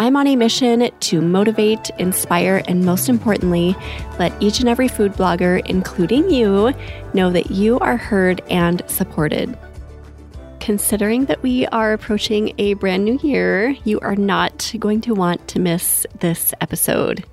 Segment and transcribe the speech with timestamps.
[0.00, 3.74] I'm on a mission to motivate, inspire, and most importantly,
[4.20, 6.72] let each and every food blogger, including you,
[7.14, 9.58] know that you are heard and supported.
[10.60, 15.48] Considering that we are approaching a brand new year, you are not going to want
[15.48, 17.24] to miss this episode.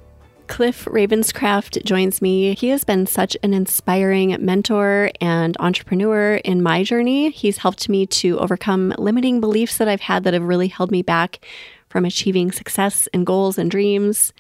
[0.48, 2.56] Cliff Ravenscraft joins me.
[2.56, 7.30] He has been such an inspiring mentor and entrepreneur in my journey.
[7.30, 11.02] He's helped me to overcome limiting beliefs that I've had that have really held me
[11.02, 11.46] back
[11.96, 14.34] from achieving success and goals and dreams.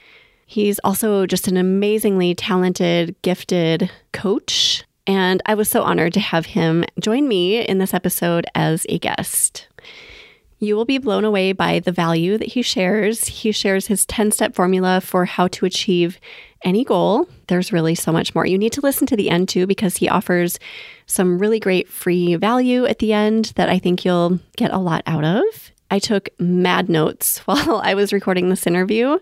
[0.45, 4.83] He's also just an amazingly talented, gifted coach.
[5.07, 8.99] And I was so honored to have him join me in this episode as a
[8.99, 9.69] guest.
[10.59, 13.25] You will be blown away by the value that he shares.
[13.25, 16.19] He shares his 10 step formula for how to achieve
[16.61, 17.29] any goal.
[17.47, 18.45] There's really so much more.
[18.45, 20.59] You need to listen to the end too, because he offers
[21.05, 25.03] some really great free value at the end that I think you'll get a lot
[25.07, 25.71] out of.
[25.95, 29.17] I took mad notes while I was recording this interview.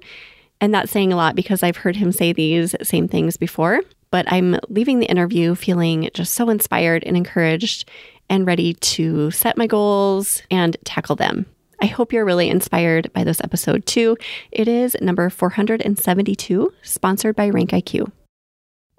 [0.60, 3.82] And that's saying a lot because I've heard him say these same things before.
[4.10, 7.90] But I'm leaving the interview feeling just so inspired and encouraged
[8.28, 11.46] and ready to set my goals and tackle them.
[11.80, 14.18] I hope you're really inspired by this episode too.
[14.52, 18.12] It is number 472, sponsored by Rank IQ.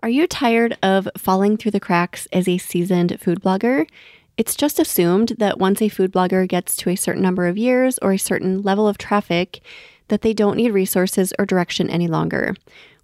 [0.01, 3.87] Are you tired of falling through the cracks as a seasoned food blogger?
[4.37, 7.99] It's just assumed that once a food blogger gets to a certain number of years
[8.03, 9.61] or a certain level of traffic,
[10.09, 12.55] that they don't need resources or direction any longer.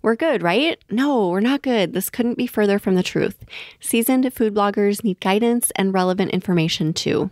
[0.03, 0.83] We're good, right?
[0.91, 1.93] No, we're not good.
[1.93, 3.45] This couldn't be further from the truth.
[3.81, 7.29] Seasoned food bloggers need guidance and relevant information too.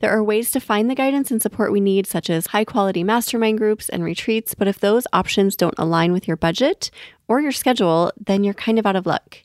[0.00, 3.02] There are ways to find the guidance and support we need, such as high quality
[3.02, 6.90] mastermind groups and retreats, but if those options don't align with your budget
[7.28, 9.38] or your schedule, then you're kind of out of luck.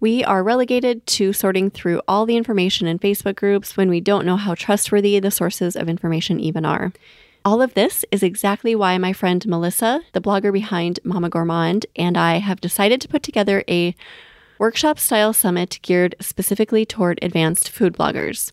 [0.00, 4.24] We are relegated to sorting through all the information in Facebook groups when we don't
[4.24, 6.92] know how trustworthy the sources of information even are.
[7.46, 12.16] All of this is exactly why my friend Melissa, the blogger behind Mama Gourmand, and
[12.16, 13.94] I have decided to put together a
[14.58, 18.52] workshop style summit geared specifically toward advanced food bloggers.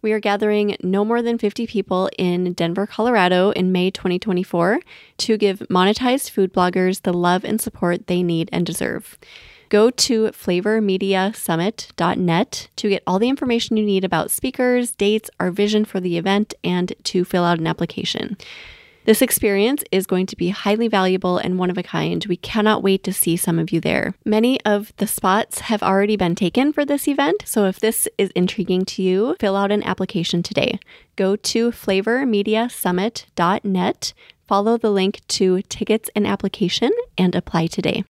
[0.00, 4.80] We are gathering no more than 50 people in Denver, Colorado in May 2024
[5.18, 9.18] to give monetized food bloggers the love and support they need and deserve.
[9.72, 15.86] Go to flavormediasummit.net to get all the information you need about speakers, dates, our vision
[15.86, 18.36] for the event, and to fill out an application.
[19.06, 22.22] This experience is going to be highly valuable and one of a kind.
[22.26, 24.14] We cannot wait to see some of you there.
[24.26, 28.28] Many of the spots have already been taken for this event, so if this is
[28.36, 30.78] intriguing to you, fill out an application today.
[31.16, 34.12] Go to flavormediasummit.net,
[34.46, 38.04] follow the link to tickets and application, and apply today.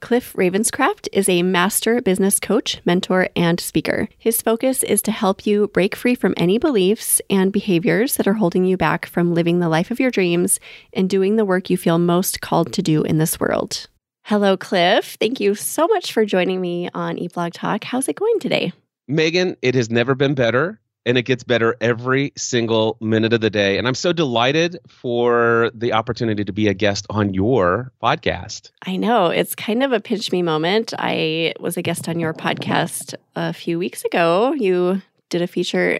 [0.00, 4.08] Cliff Ravenscraft is a master business coach, mentor, and speaker.
[4.18, 8.34] His focus is to help you break free from any beliefs and behaviors that are
[8.34, 10.60] holding you back from living the life of your dreams
[10.92, 13.88] and doing the work you feel most called to do in this world.
[14.24, 15.16] Hello, Cliff.
[15.18, 17.84] Thank you so much for joining me on Eat Blog Talk.
[17.84, 18.72] How's it going today?
[19.08, 23.50] Megan, it has never been better and it gets better every single minute of the
[23.50, 23.78] day.
[23.78, 28.70] And I'm so delighted for the opportunity to be a guest on your podcast.
[28.86, 30.94] I know it's kind of a pinch me moment.
[30.98, 34.54] I was a guest on your podcast a few weeks ago.
[34.54, 35.98] You did a feature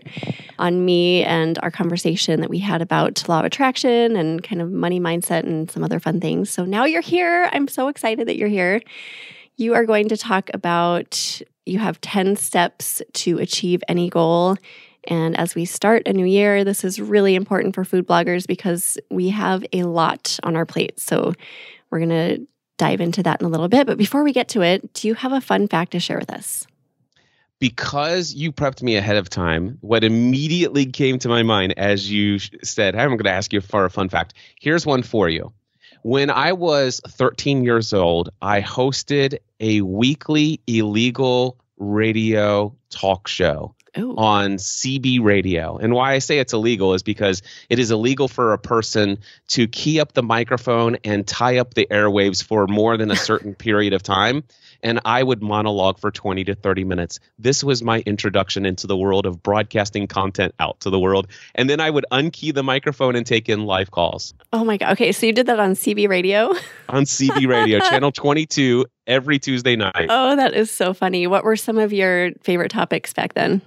[0.59, 4.71] on me and our conversation that we had about law of attraction and kind of
[4.71, 6.51] money mindset and some other fun things.
[6.51, 7.49] So now you're here.
[7.53, 8.81] I'm so excited that you're here.
[9.57, 14.57] You are going to talk about you have 10 steps to achieve any goal
[15.09, 18.99] and as we start a new year, this is really important for food bloggers because
[19.11, 20.99] we have a lot on our plate.
[20.99, 21.35] So
[21.91, 22.47] we're going to
[22.79, 23.87] dive into that in a little bit.
[23.87, 26.31] But before we get to it, do you have a fun fact to share with
[26.31, 26.67] us?
[27.61, 32.39] Because you prepped me ahead of time, what immediately came to my mind as you
[32.63, 34.35] said, I'm going to ask you for a fun fact.
[34.61, 35.53] Here's one for you.
[36.03, 44.15] When I was 13 years old, I hosted a weekly illegal radio talk show Ooh.
[44.17, 45.77] on CB radio.
[45.77, 49.19] And why I say it's illegal is because it is illegal for a person
[49.49, 53.55] to key up the microphone and tie up the airwaves for more than a certain
[53.55, 54.45] period of time.
[54.83, 57.19] And I would monologue for 20 to 30 minutes.
[57.39, 61.29] This was my introduction into the world of broadcasting content out to the world.
[61.55, 64.35] And then I would unkey the microphone and take in live calls.
[64.53, 64.93] Oh my God.
[64.93, 65.13] Okay.
[65.13, 66.53] So you did that on CB radio?
[66.89, 70.07] on CB radio, channel 22, every Tuesday night.
[70.09, 71.27] Oh, that is so funny.
[71.27, 73.63] What were some of your favorite topics back then?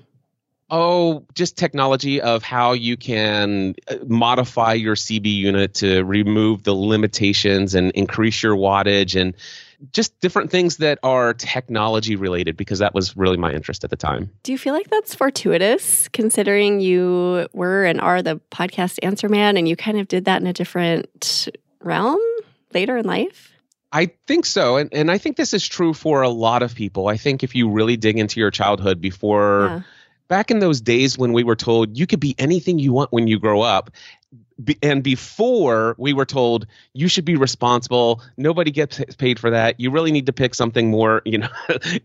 [0.69, 6.73] Oh, just technology of how you can uh, modify your CB unit to remove the
[6.73, 9.33] limitations and increase your wattage and
[9.93, 13.95] just different things that are technology related because that was really my interest at the
[13.95, 14.29] time.
[14.43, 19.55] Do you feel like that's fortuitous considering you were and are the podcast answer man
[19.55, 21.47] and you kind of did that in a different
[21.81, 22.19] realm
[22.73, 23.53] later in life?
[23.93, 24.75] I think so.
[24.75, 27.07] And, and I think this is true for a lot of people.
[27.07, 29.67] I think if you really dig into your childhood before.
[29.71, 29.81] Yeah
[30.27, 33.27] back in those days when we were told you could be anything you want when
[33.27, 33.91] you grow up
[34.81, 39.79] and before we were told you should be responsible nobody gets paid for that.
[39.79, 41.49] You really need to pick something more you know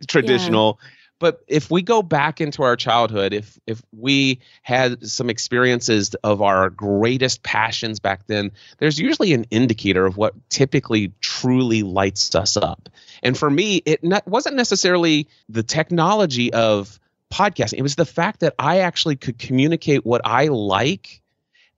[0.06, 0.78] traditional.
[0.82, 0.88] Yeah.
[1.18, 6.42] but if we go back into our childhood if if we had some experiences of
[6.42, 12.56] our greatest passions back then there's usually an indicator of what typically truly lights us
[12.56, 12.88] up.
[13.22, 17.00] And for me it not, wasn't necessarily the technology of
[17.32, 17.78] podcasting.
[17.78, 21.22] It was the fact that I actually could communicate what I like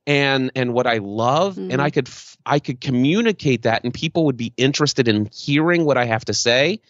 [0.06, 1.70] and and what I love mm-hmm.
[1.70, 2.10] and I could
[2.44, 6.34] I could communicate that and people would be interested in hearing what I have to
[6.34, 6.80] say.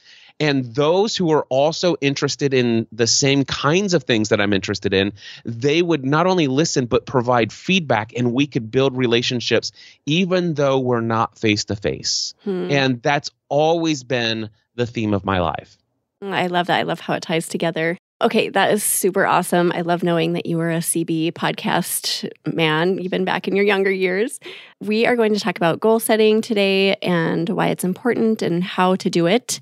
[0.40, 4.92] And those who are also interested in the same kinds of things that I'm interested
[4.92, 5.12] in
[5.44, 9.70] they would not only listen but provide feedback and we could build relationships
[10.06, 15.38] even though we're not face to face and that's always been the theme of my
[15.38, 15.78] life.
[16.20, 16.78] I love that.
[16.78, 19.72] I love how it ties together Okay, that is super awesome.
[19.72, 23.90] I love knowing that you were a CB podcast man, even back in your younger
[23.90, 24.38] years.
[24.80, 28.94] We are going to talk about goal setting today and why it's important and how
[28.96, 29.58] to do it.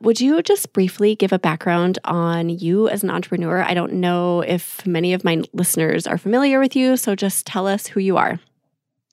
[0.00, 3.62] Would you just briefly give a background on you as an entrepreneur?
[3.62, 7.66] I don't know if many of my listeners are familiar with you, so just tell
[7.66, 8.38] us who you are.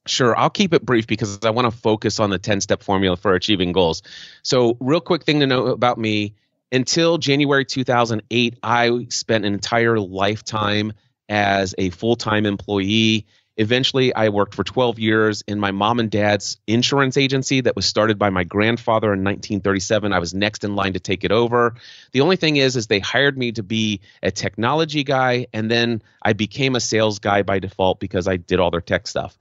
[0.05, 3.17] Sure, I'll keep it brief because I want to focus on the 10 step formula
[3.17, 4.03] for achieving goals.
[4.43, 6.35] So, real quick thing to know about me
[6.71, 10.93] until January 2008, I spent an entire lifetime
[11.29, 13.25] as a full time employee.
[13.57, 17.85] Eventually, I worked for 12 years in my mom and dad's insurance agency that was
[17.85, 20.11] started by my grandfather in 1937.
[20.11, 21.75] I was next in line to take it over.
[22.11, 26.01] The only thing is, is they hired me to be a technology guy, and then
[26.21, 29.37] I became a sales guy by default because I did all their tech stuff.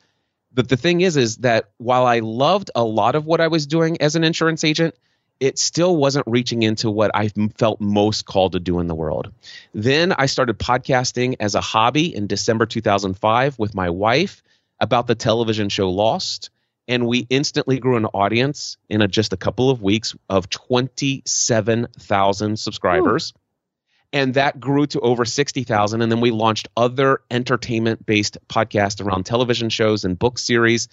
[0.52, 3.66] But the thing is, is that while I loved a lot of what I was
[3.66, 4.94] doing as an insurance agent,
[5.40, 9.32] it still wasn't reaching into what I felt most called to do in the world.
[9.72, 14.42] Then I started podcasting as a hobby in December 2005 with my wife
[14.80, 16.50] about the television show Lost.
[16.86, 22.58] And we instantly grew an audience in a, just a couple of weeks of 27,000
[22.58, 23.32] subscribers.
[23.34, 23.40] Ooh.
[24.12, 26.02] And that grew to over 60,000.
[26.02, 30.88] And then we launched other entertainment based podcasts around television shows and book series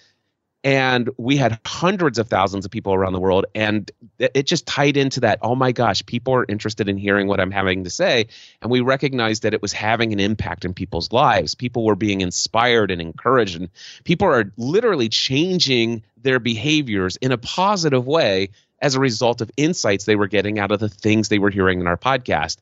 [0.63, 4.95] and we had hundreds of thousands of people around the world and it just tied
[4.95, 8.27] into that oh my gosh people are interested in hearing what i'm having to say.
[8.61, 11.55] And we recognized that it was having an impact in people's lives.
[11.55, 13.69] People were being inspired and encouraged and
[14.03, 18.49] people are literally changing their behaviors in a positive way
[18.81, 21.79] as a result of insights they were getting out of the things they were hearing
[21.79, 22.57] in our podcast.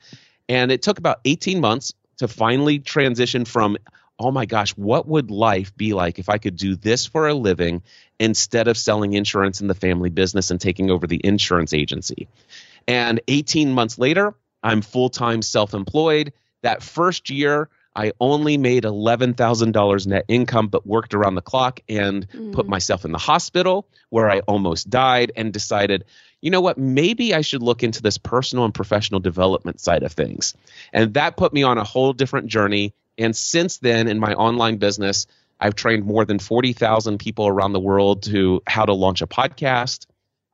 [0.48, 3.78] And it took about 18 months to finally transition from
[4.20, 7.34] oh my gosh, what would life be like if I could do this for a
[7.34, 7.82] living
[8.20, 12.28] instead of selling insurance in the family business and taking over the insurance agency?
[12.88, 16.34] And 18 months later, I'm full time self employed.
[16.62, 22.30] That first year, I only made $11,000 net income, but worked around the clock and
[22.30, 22.52] mm.
[22.54, 26.06] put myself in the hospital where I almost died and decided,
[26.42, 30.12] you know what, maybe I should look into this personal and professional development side of
[30.12, 30.54] things.
[30.94, 34.78] And that put me on a whole different journey and since then, in my online
[34.78, 35.28] business,
[35.60, 40.06] I've trained more than 40,000 people around the world to how to launch a podcast.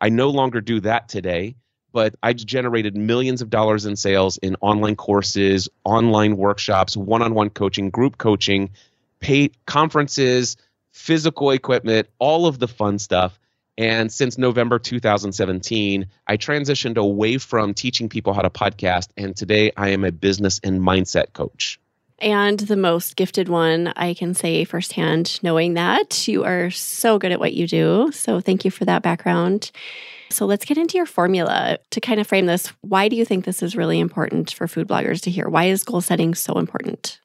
[0.02, 1.56] I no longer do that today,
[1.92, 7.36] but I generated millions of dollars in sales in online courses, online workshops, one on
[7.36, 8.72] one coaching, group coaching,
[9.20, 10.58] paid conferences,
[10.92, 13.40] physical equipment, all of the fun stuff.
[13.78, 19.10] And since November 2017, I transitioned away from teaching people how to podcast.
[19.18, 21.80] And today I am a business and mindset coach.
[22.20, 23.94] And the most gifted one.
[23.96, 28.12] I can say firsthand, knowing that you are so good at what you do.
[28.14, 29.72] So, thank you for that background.
[30.30, 32.68] So, let's get into your formula to kind of frame this.
[32.82, 35.50] Why do you think this is really important for food bloggers to hear?
[35.50, 37.20] Why is goal setting so important?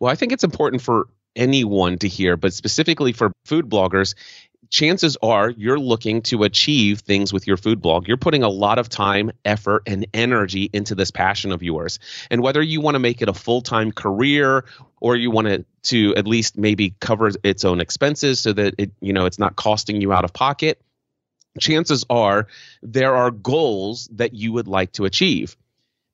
[0.00, 4.14] Well, I think it's important for anyone to hear, but specifically for food bloggers,
[4.70, 8.08] chances are you're looking to achieve things with your food blog.
[8.08, 11.98] You're putting a lot of time, effort, and energy into this passion of yours.
[12.30, 14.64] And whether you want to make it a full time career
[15.00, 18.92] or you want it to at least maybe cover its own expenses so that it,
[19.00, 20.80] you know, it's not costing you out of pocket,
[21.58, 22.46] chances are
[22.82, 25.56] there are goals that you would like to achieve.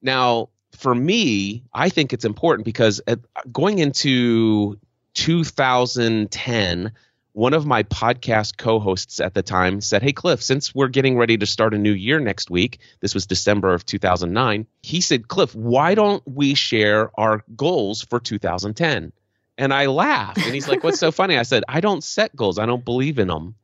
[0.02, 3.20] Now, for me, I think it's important because at,
[3.52, 4.78] going into
[5.14, 6.92] 2010,
[7.32, 11.36] one of my podcast co-hosts at the time said, "Hey Cliff, since we're getting ready
[11.38, 14.66] to start a new year next week, this was December of 2009.
[14.82, 19.12] He said, "Cliff, why don't we share our goals for 2010?"
[19.58, 22.58] And I laughed, and he's like, "What's so funny?" I said, "I don't set goals.
[22.58, 23.54] I don't believe in them."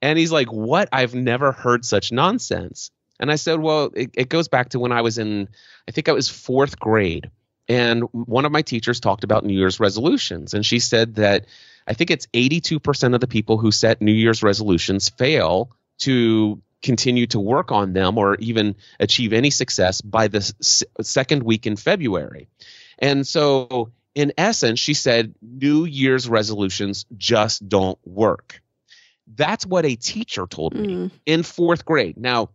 [0.00, 0.88] And he's like, "What?
[0.92, 4.92] I've never heard such nonsense." And I said, "Well, it, it goes back to when
[4.92, 5.48] I was in,
[5.86, 7.30] I think I was fourth grade."
[7.68, 10.54] And one of my teachers talked about New Year's resolutions.
[10.54, 11.46] And she said that
[11.86, 15.70] I think it's 82% of the people who set New Year's resolutions fail
[16.00, 21.42] to continue to work on them or even achieve any success by the s- second
[21.42, 22.48] week in February.
[22.98, 28.62] And so, in essence, she said New Year's resolutions just don't work.
[29.26, 31.10] That's what a teacher told me mm.
[31.26, 32.16] in fourth grade.
[32.16, 32.50] Now,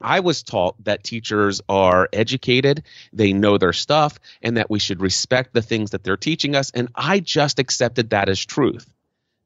[0.00, 5.00] I was taught that teachers are educated, they know their stuff, and that we should
[5.00, 6.70] respect the things that they're teaching us.
[6.70, 8.90] And I just accepted that as truth.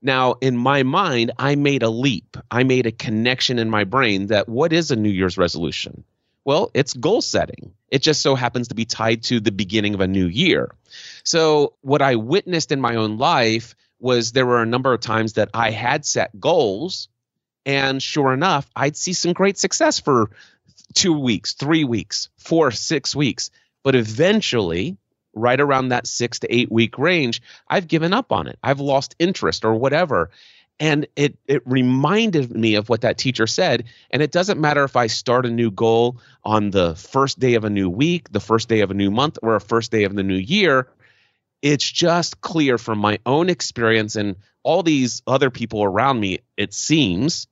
[0.00, 2.36] Now, in my mind, I made a leap.
[2.50, 6.04] I made a connection in my brain that what is a New Year's resolution?
[6.44, 7.72] Well, it's goal setting.
[7.88, 10.74] It just so happens to be tied to the beginning of a new year.
[11.24, 15.34] So, what I witnessed in my own life was there were a number of times
[15.34, 17.08] that I had set goals
[17.66, 20.30] and sure enough, I'd see some great success for
[20.94, 23.50] two weeks, three weeks, four, six weeks.
[23.82, 24.96] But eventually,
[25.34, 28.58] right around that six to eight week range, I've given up on it.
[28.62, 30.30] I've lost interest or whatever.
[30.80, 33.84] And it it reminded me of what that teacher said.
[34.10, 37.64] And it doesn't matter if I start a new goal on the first day of
[37.64, 40.14] a new week, the first day of a new month, or a first day of
[40.14, 40.88] the new year.
[41.62, 46.74] It's just clear from my own experience and all these other people around me, it
[46.74, 47.46] seems,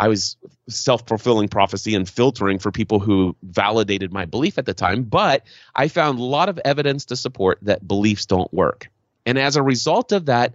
[0.00, 0.38] I was
[0.70, 5.02] self fulfilling prophecy and filtering for people who validated my belief at the time.
[5.02, 5.44] But
[5.76, 8.88] I found a lot of evidence to support that beliefs don't work.
[9.26, 10.54] And as a result of that,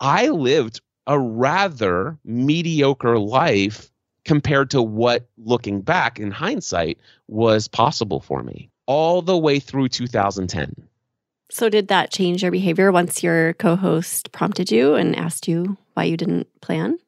[0.00, 3.88] I lived a rather mediocre life
[4.24, 6.98] compared to what, looking back in hindsight,
[7.28, 10.74] was possible for me all the way through 2010.
[11.52, 15.76] So, did that change your behavior once your co host prompted you and asked you
[15.94, 16.98] why you didn't plan?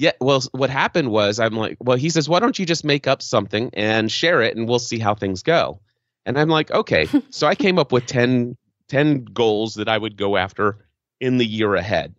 [0.00, 3.06] Yeah well what happened was i'm like well he says why don't you just make
[3.06, 5.80] up something and share it and we'll see how things go.
[6.24, 7.06] And i'm like okay.
[7.30, 8.56] So i came up with 10
[8.88, 10.78] 10 goals that i would go after
[11.20, 12.14] in the year ahead.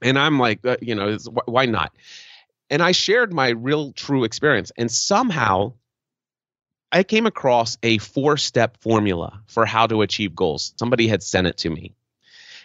[0.00, 1.92] And i'm like uh, you know why not?
[2.70, 5.74] And i shared my real true experience and somehow
[6.90, 10.72] i came across a four step formula for how to achieve goals.
[10.78, 11.94] Somebody had sent it to me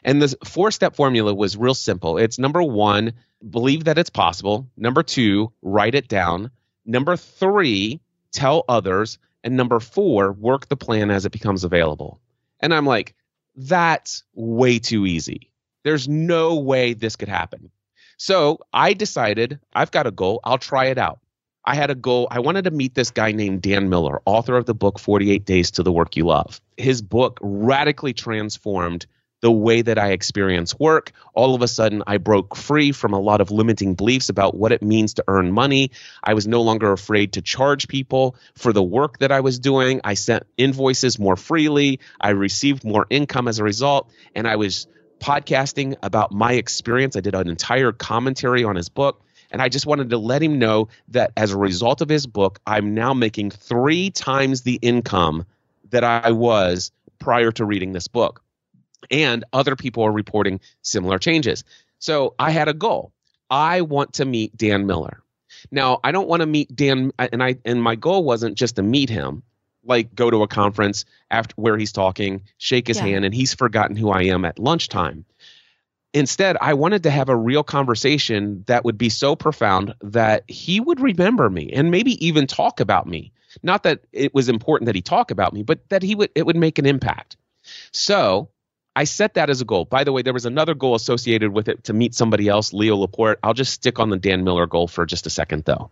[0.04, 2.18] and the four step formula was real simple.
[2.18, 3.14] It's number one,
[3.50, 4.70] believe that it's possible.
[4.78, 6.52] Number two, write it down.
[6.86, 9.18] Number three, tell others.
[9.44, 12.20] And number four, work the plan as it becomes available.
[12.60, 13.16] And I'm like,
[13.56, 15.52] that's way too easy.
[15.84, 17.70] There's no way this could happen.
[18.18, 20.40] So I decided I've got a goal.
[20.44, 21.20] I'll try it out.
[21.66, 22.28] I had a goal.
[22.30, 25.72] I wanted to meet this guy named Dan Miller, author of the book 48 Days
[25.72, 26.60] to the Work You Love.
[26.78, 29.06] His book radically transformed
[29.44, 31.12] the way that I experience work.
[31.34, 34.72] All of a sudden, I broke free from a lot of limiting beliefs about what
[34.72, 35.92] it means to earn money.
[36.24, 40.00] I was no longer afraid to charge people for the work that I was doing.
[40.06, 42.00] I sent invoices more freely.
[42.22, 44.10] I received more income as a result.
[44.34, 44.88] And I was
[45.20, 47.18] podcasting about my experience.
[47.18, 49.26] I did an entire commentary on his book.
[49.52, 52.60] And I just wanted to let him know that as a result of his book,
[52.66, 55.46] I'm now making three times the income
[55.90, 58.40] that I was prior to reading this book
[59.12, 61.64] and other people are reporting similar changes.
[62.00, 63.14] So I had a goal.
[63.50, 65.22] I want to meet Dan Miller.
[65.72, 68.84] Now, I don't want to meet Dan and I and my goal wasn't just to
[68.84, 69.44] meet him,
[69.84, 73.04] like go to a conference after where he's talking, shake his yeah.
[73.04, 75.26] hand and he's forgotten who I am at lunchtime.
[76.14, 80.80] Instead, I wanted to have a real conversation that would be so profound that he
[80.80, 83.32] would remember me and maybe even talk about me.
[83.64, 86.46] Not that it was important that he talk about me, but that he would it
[86.46, 87.38] would make an impact.
[87.92, 88.50] So,
[88.96, 89.86] I set that as a goal.
[89.86, 92.96] By the way, there was another goal associated with it to meet somebody else, Leo
[92.96, 93.40] Laporte.
[93.42, 95.90] I'll just stick on the Dan Miller goal for just a second, though.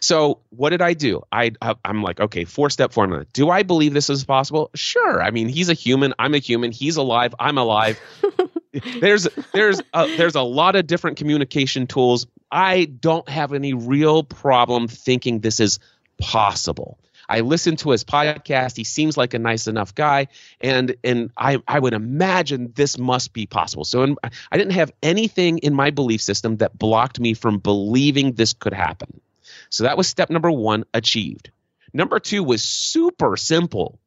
[0.00, 1.22] So, what did I do?
[1.32, 1.52] I
[1.84, 3.24] I'm like, okay, four step formula.
[3.32, 4.70] Do I believe this is possible?
[4.74, 5.22] Sure.
[5.22, 6.12] I mean, he's a human.
[6.18, 6.72] I'm a human.
[6.72, 7.34] He's alive.
[7.40, 7.98] I'm alive.
[9.00, 12.26] there's there's a, there's a lot of different communication tools.
[12.50, 15.78] I don't have any real problem thinking this is
[16.18, 16.98] possible.
[17.32, 18.76] I listened to his podcast.
[18.76, 20.28] He seems like a nice enough guy,
[20.60, 23.84] and and I I would imagine this must be possible.
[23.84, 28.32] So in, I didn't have anything in my belief system that blocked me from believing
[28.32, 29.22] this could happen.
[29.70, 31.50] So that was step number one achieved.
[31.94, 33.98] Number two was super simple.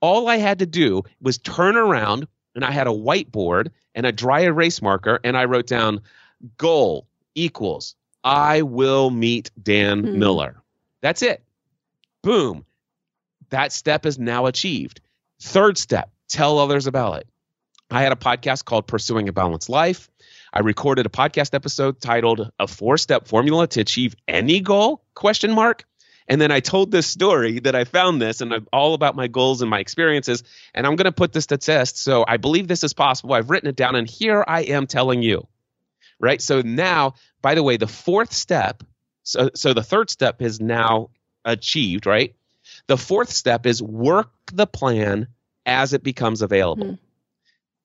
[0.00, 4.10] All I had to do was turn around, and I had a whiteboard and a
[4.10, 6.00] dry erase marker, and I wrote down
[6.58, 10.18] goal equals I will meet Dan mm-hmm.
[10.18, 10.56] Miller.
[11.00, 11.44] That's it.
[12.22, 12.64] Boom.
[13.52, 15.02] That step is now achieved.
[15.42, 17.28] Third step, tell others about it.
[17.90, 20.10] I had a podcast called Pursuing a Balanced Life.
[20.54, 25.04] I recorded a podcast episode titled A Four-Step Formula to Achieve Any Goal?
[25.14, 25.84] question mark.
[26.28, 29.26] And then I told this story that I found this and I'm all about my
[29.26, 31.98] goals and my experiences and I'm going to put this to test.
[31.98, 33.34] So I believe this is possible.
[33.34, 35.46] I've written it down and here I am telling you.
[36.18, 36.40] Right?
[36.40, 38.82] So now, by the way, the fourth step
[39.24, 41.10] so so the third step is now
[41.44, 42.34] achieved, right?
[42.92, 45.28] The fourth step is work the plan
[45.64, 46.84] as it becomes available.
[46.84, 47.04] Mm-hmm.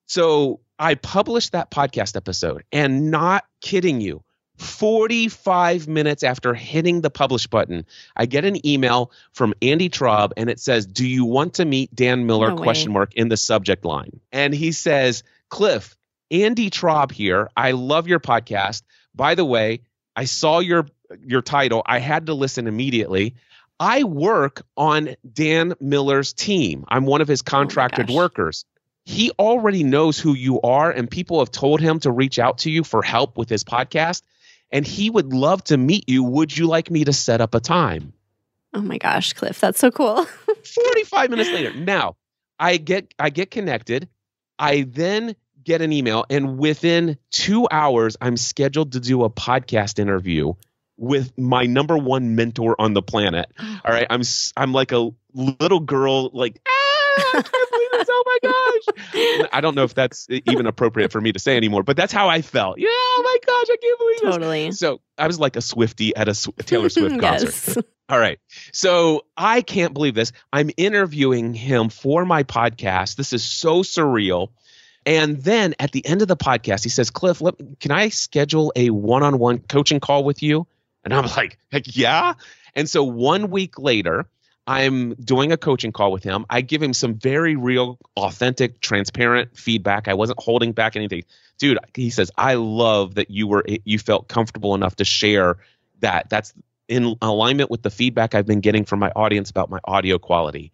[0.04, 4.22] So I published that podcast episode and not kidding you,
[4.58, 7.86] 45 minutes after hitting the publish button,
[8.16, 11.94] I get an email from Andy Traub and it says, "Do you want to meet
[11.94, 14.20] Dan Miller?" No question mark in the subject line.
[14.30, 15.96] And he says, "Cliff,
[16.30, 17.48] Andy Traub here.
[17.56, 18.82] I love your podcast.
[19.14, 19.80] By the way,
[20.14, 20.86] I saw your
[21.24, 21.82] your title.
[21.86, 23.36] I had to listen immediately.
[23.80, 26.84] I work on Dan Miller's team.
[26.88, 28.64] I'm one of his oh contracted oh workers.
[29.04, 32.70] He already knows who you are, and people have told him to reach out to
[32.70, 34.22] you for help with his podcast.
[34.70, 36.22] And he would love to meet you.
[36.24, 38.12] Would you like me to set up a time?
[38.74, 40.24] Oh my gosh, Cliff, that's so cool.
[40.64, 41.72] 45 minutes later.
[41.72, 42.16] Now,
[42.58, 44.08] I get I get connected.
[44.58, 49.98] I then get an email, and within two hours, I'm scheduled to do a podcast
[49.98, 50.54] interview
[50.98, 53.50] with my number one mentor on the planet.
[53.58, 54.22] All right, I'm
[54.56, 58.08] I'm like a little girl, like ah, I can't believe this!
[58.10, 59.48] Oh my gosh!
[59.52, 62.28] I don't know if that's even appropriate for me to say anymore, but that's how
[62.28, 62.78] I felt.
[62.78, 64.66] Yeah, oh my gosh, I can't believe totally.
[64.66, 64.80] this.
[64.80, 64.98] Totally.
[64.98, 67.86] So I was like a Swiftie at a, Taylor Swift concert.
[68.10, 68.38] All right.
[68.72, 70.32] So I can't believe this.
[70.52, 73.16] I'm interviewing him for my podcast.
[73.16, 74.48] This is so surreal.
[75.04, 78.72] And then at the end of the podcast, he says, Cliff, let, can I schedule
[78.76, 80.66] a one on one coaching call with you?
[81.04, 82.34] And I'm like, heck yeah.
[82.74, 84.28] And so one week later,
[84.66, 86.44] I'm doing a coaching call with him.
[86.50, 90.08] I give him some very real, authentic, transparent feedback.
[90.08, 91.24] I wasn't holding back anything.
[91.56, 95.56] Dude, he says, I love that you were you felt comfortable enough to share
[96.00, 96.28] that.
[96.28, 96.52] That's
[96.86, 100.70] in alignment with the feedback I've been getting from my audience about my audio quality.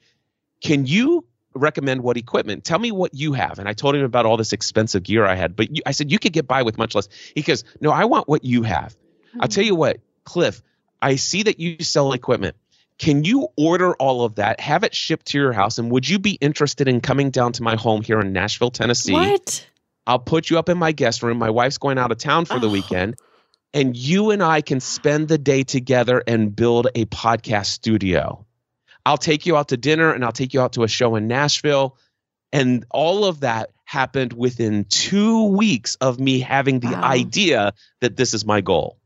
[0.60, 2.64] Can you recommend what equipment?
[2.64, 3.60] Tell me what you have.
[3.60, 5.54] And I told him about all this expensive gear I had.
[5.54, 7.08] But you, I said, you could get by with much less.
[7.34, 8.96] He goes, no, I want what you have.
[9.34, 9.50] I'll hmm.
[9.50, 10.62] tell you what, Cliff,
[11.00, 12.56] I see that you sell equipment.
[12.98, 16.18] Can you order all of that, have it shipped to your house, and would you
[16.18, 19.12] be interested in coming down to my home here in Nashville, Tennessee?
[19.12, 19.66] What?
[20.06, 21.38] I'll put you up in my guest room.
[21.38, 22.58] My wife's going out of town for oh.
[22.60, 23.16] the weekend,
[23.72, 28.46] and you and I can spend the day together and build a podcast studio.
[29.04, 31.28] I'll take you out to dinner and I'll take you out to a show in
[31.28, 31.96] Nashville.
[32.52, 37.02] And all of that happened within two weeks of me having the wow.
[37.02, 38.96] idea that this is my goal.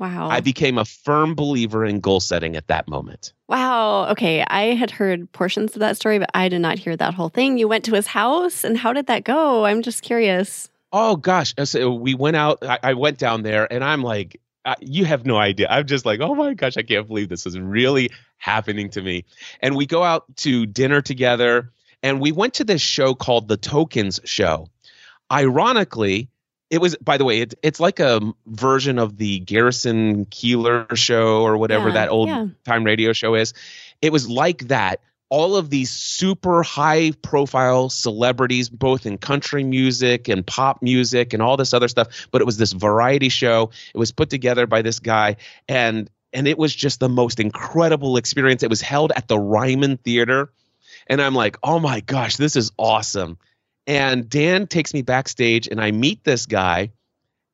[0.00, 0.30] Wow.
[0.30, 3.34] I became a firm believer in goal setting at that moment.
[3.48, 4.08] Wow.
[4.12, 4.42] Okay.
[4.48, 7.58] I had heard portions of that story, but I did not hear that whole thing.
[7.58, 9.66] You went to his house, and how did that go?
[9.66, 10.70] I'm just curious.
[10.90, 11.52] Oh, gosh.
[11.64, 15.26] So we went out, I, I went down there, and I'm like, uh, you have
[15.26, 15.68] no idea.
[15.68, 18.08] I'm just like, oh my gosh, I can't believe this is really
[18.38, 19.26] happening to me.
[19.60, 23.58] And we go out to dinner together, and we went to this show called The
[23.58, 24.68] Tokens Show.
[25.30, 26.30] Ironically,
[26.70, 31.42] it was by the way it, it's like a version of the garrison keillor show
[31.42, 32.46] or whatever yeah, that old yeah.
[32.64, 33.52] time radio show is.
[34.00, 35.00] It was like that.
[35.28, 41.42] All of these super high profile celebrities both in country music and pop music and
[41.42, 43.70] all this other stuff but it was this variety show.
[43.94, 45.36] It was put together by this guy
[45.68, 48.62] and and it was just the most incredible experience.
[48.62, 50.52] It was held at the ryman theater.
[51.08, 53.36] And i'm like oh my gosh this is awesome
[53.90, 56.92] and Dan takes me backstage and I meet this guy.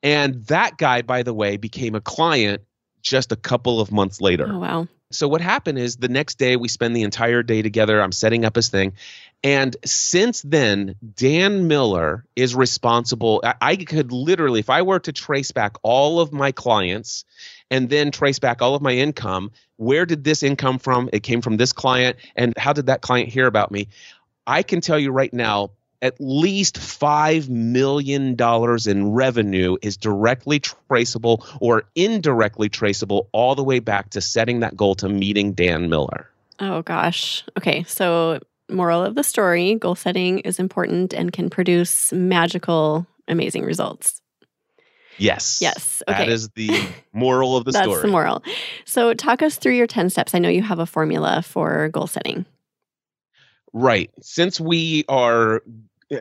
[0.02, 2.62] And that guy, by the way, became a client
[3.00, 4.46] just a couple of months later.
[4.52, 4.88] Oh, wow.
[5.10, 8.02] So what happened is the next day we spend the entire day together.
[8.02, 8.92] I'm setting up his thing.
[9.42, 13.40] And since then, Dan Miller is responsible.
[13.42, 17.24] I, I could literally, if I were to trace back all of my clients
[17.70, 21.08] and then trace back all of my income, where did this income from?
[21.14, 22.18] It came from this client.
[22.34, 23.88] And how did that client hear about me?
[24.46, 25.70] I can tell you right now,
[26.06, 28.36] at least $5 million
[28.86, 34.76] in revenue is directly traceable or indirectly traceable all the way back to setting that
[34.76, 36.30] goal to meeting Dan Miller.
[36.60, 37.44] Oh, gosh.
[37.58, 37.82] Okay.
[37.84, 38.38] So,
[38.70, 44.22] moral of the story goal setting is important and can produce magical, amazing results.
[45.18, 45.58] Yes.
[45.60, 46.02] Yes.
[46.08, 46.18] Okay.
[46.18, 46.70] That is the
[47.12, 47.96] moral of the That's story.
[47.96, 48.44] That's the moral.
[48.84, 50.34] So, talk us through your 10 steps.
[50.34, 52.46] I know you have a formula for goal setting.
[53.72, 54.10] Right.
[54.22, 55.62] Since we are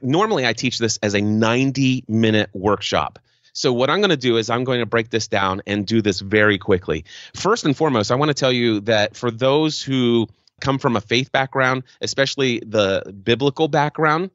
[0.02, 3.20] normally I teach this as a 90 minute workshop.
[3.54, 6.02] So what I'm going to do is I'm going to break this down and do
[6.02, 7.06] this very quickly.
[7.36, 10.28] First and foremost, I want to tell you that for those who
[10.60, 14.32] come from a faith background, especially the biblical background,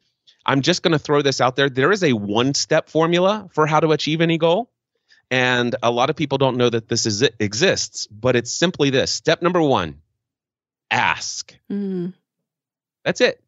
[0.46, 1.68] I'm just going to throw this out there.
[1.68, 4.70] There is a one step formula for how to achieve any goal.
[5.30, 9.12] And a lot of people don't know that this is, exists, but it's simply this
[9.12, 10.00] step number one
[10.90, 11.54] ask.
[11.70, 12.14] Mm.
[13.04, 13.40] That's it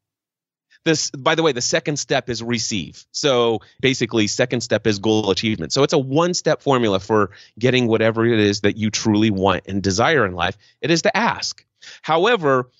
[0.84, 5.30] this by the way the second step is receive so basically second step is goal
[5.30, 9.30] achievement so it's a one step formula for getting whatever it is that you truly
[9.30, 11.64] want and desire in life it is to ask
[12.02, 12.70] however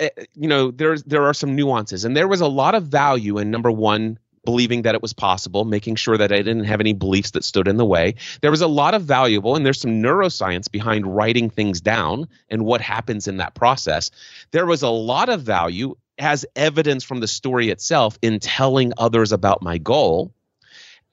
[0.00, 3.38] eh, you know there's there are some nuances and there was a lot of value
[3.38, 6.92] in number one believing that it was possible, making sure that I didn't have any
[6.92, 8.16] beliefs that stood in the way.
[8.40, 12.64] There was a lot of valuable, and there's some neuroscience behind writing things down and
[12.64, 14.10] what happens in that process.
[14.50, 19.32] There was a lot of value as evidence from the story itself in telling others
[19.32, 20.32] about my goal.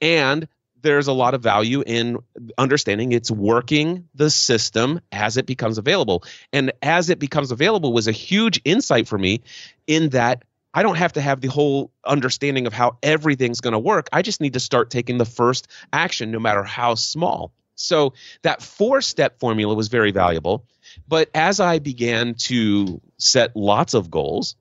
[0.02, 0.48] And
[0.82, 2.18] there's a lot of value in
[2.58, 6.24] understanding it's working the system as it becomes available.
[6.54, 9.42] And as it becomes available was a huge insight for me
[9.88, 13.80] in that I don't have to have the whole understanding of how everything's going to
[13.80, 14.08] work.
[14.14, 17.52] I just need to start taking the first action, no matter how small.
[17.76, 20.66] So that four step formula was very valuable.
[21.08, 24.56] But as I began to set lots of goals,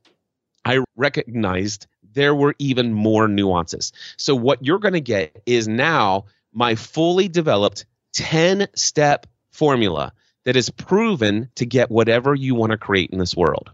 [0.65, 3.93] I recognized there were even more nuances.
[4.17, 10.13] So, what you're going to get is now my fully developed 10 step formula
[10.45, 13.71] that is proven to get whatever you want to create in this world.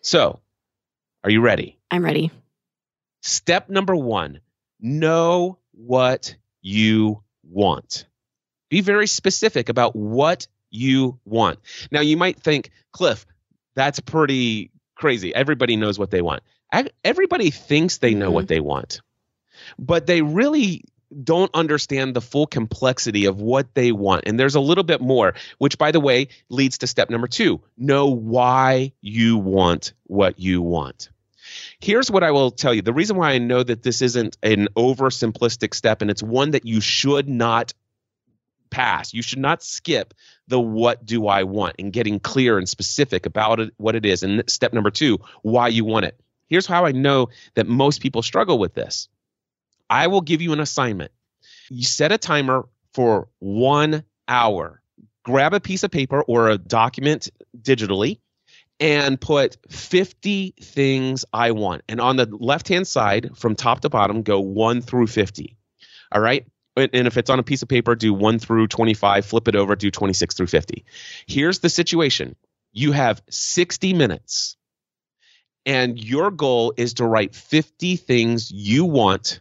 [0.00, 0.40] So,
[1.24, 1.78] are you ready?
[1.90, 2.30] I'm ready.
[3.22, 4.40] Step number one
[4.80, 8.06] know what you want.
[8.68, 11.58] Be very specific about what you want.
[11.90, 13.26] Now, you might think, Cliff,
[13.74, 15.34] that's pretty crazy.
[15.34, 16.42] Everybody knows what they want.
[17.04, 18.34] Everybody thinks they know mm-hmm.
[18.34, 19.00] what they want,
[19.78, 20.82] but they really
[21.22, 24.24] don't understand the full complexity of what they want.
[24.26, 27.60] And there's a little bit more, which, by the way, leads to step number two
[27.78, 31.10] know why you want what you want.
[31.78, 34.68] Here's what I will tell you the reason why I know that this isn't an
[34.76, 37.72] oversimplistic step, and it's one that you should not
[38.70, 39.12] pass.
[39.14, 40.14] You should not skip
[40.48, 44.22] the what do I want and getting clear and specific about it, what it is.
[44.22, 46.18] And step number two, why you want it.
[46.48, 49.08] Here's how I know that most people struggle with this.
[49.90, 51.12] I will give you an assignment.
[51.68, 54.80] You set a timer for one hour.
[55.24, 57.28] Grab a piece of paper or a document
[57.60, 58.18] digitally
[58.78, 61.82] and put 50 things I want.
[61.88, 65.56] And on the left hand side, from top to bottom, go 1 through 50.
[66.12, 66.46] All right
[66.76, 69.74] and if it's on a piece of paper, do 1 through 25, flip it over,
[69.76, 70.84] do 26 through 50.
[71.26, 72.36] Here's the situation
[72.72, 74.56] you have 60 minutes,
[75.64, 79.40] and your goal is to write 50 things you want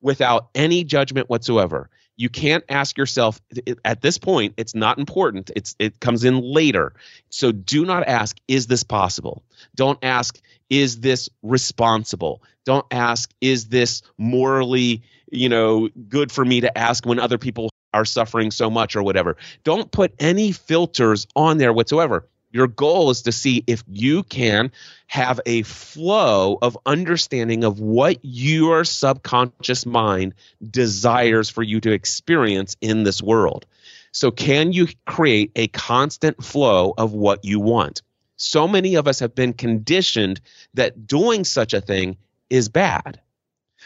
[0.00, 1.90] without any judgment whatsoever.
[2.16, 3.40] You can't ask yourself
[3.84, 5.50] at this point, it's not important.
[5.56, 6.92] It's it comes in later.
[7.30, 9.42] So do not ask, is this possible?
[9.74, 12.42] Don't ask, is this responsible?
[12.64, 17.70] Don't ask, is this morally you know, good for me to ask when other people
[17.94, 19.36] are suffering so much or whatever.
[19.64, 22.28] Don't put any filters on there whatsoever.
[22.50, 24.72] Your goal is to see if you can
[25.06, 30.34] have a flow of understanding of what your subconscious mind
[30.70, 33.64] desires for you to experience in this world.
[34.12, 38.02] So, can you create a constant flow of what you want?
[38.36, 40.40] So many of us have been conditioned
[40.74, 42.18] that doing such a thing
[42.50, 43.20] is bad.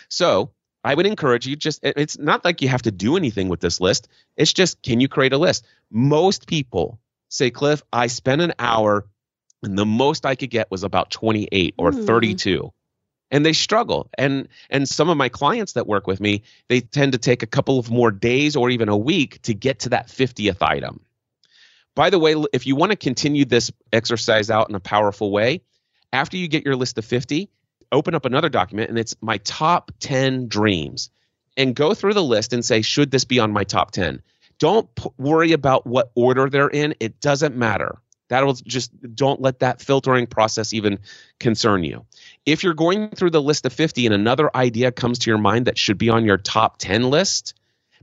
[0.08, 0.50] So,
[0.86, 3.80] I would encourage you just it's not like you have to do anything with this
[3.80, 4.06] list.
[4.36, 5.66] It's just can you create a list?
[5.90, 9.04] Most people say, Cliff, I spent an hour
[9.64, 12.06] and the most I could get was about 28 or mm.
[12.06, 12.72] 32.
[13.32, 14.08] And they struggle.
[14.16, 17.48] And and some of my clients that work with me, they tend to take a
[17.48, 21.00] couple of more days or even a week to get to that 50th item.
[21.96, 25.62] By the way, if you want to continue this exercise out in a powerful way,
[26.12, 27.50] after you get your list of 50,
[27.92, 31.10] open up another document and it's my top 10 dreams
[31.56, 34.22] and go through the list and say, should this be on my top 10?
[34.58, 36.94] Don't p- worry about what order they're in.
[37.00, 37.98] It doesn't matter.
[38.28, 40.98] That'll just don't let that filtering process even
[41.38, 42.04] concern you.
[42.44, 45.66] If you're going through the list of 50 and another idea comes to your mind
[45.66, 47.54] that should be on your top 10 list,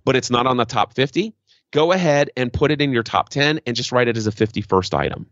[0.06, 1.34] but it's not on the top 50,
[1.72, 4.32] go ahead and put it in your top 10 and just write it as a
[4.32, 5.28] 51st item.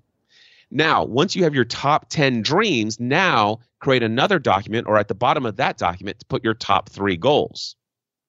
[0.71, 5.13] Now, once you have your top 10 dreams, now create another document or at the
[5.13, 7.75] bottom of that document to put your top three goals.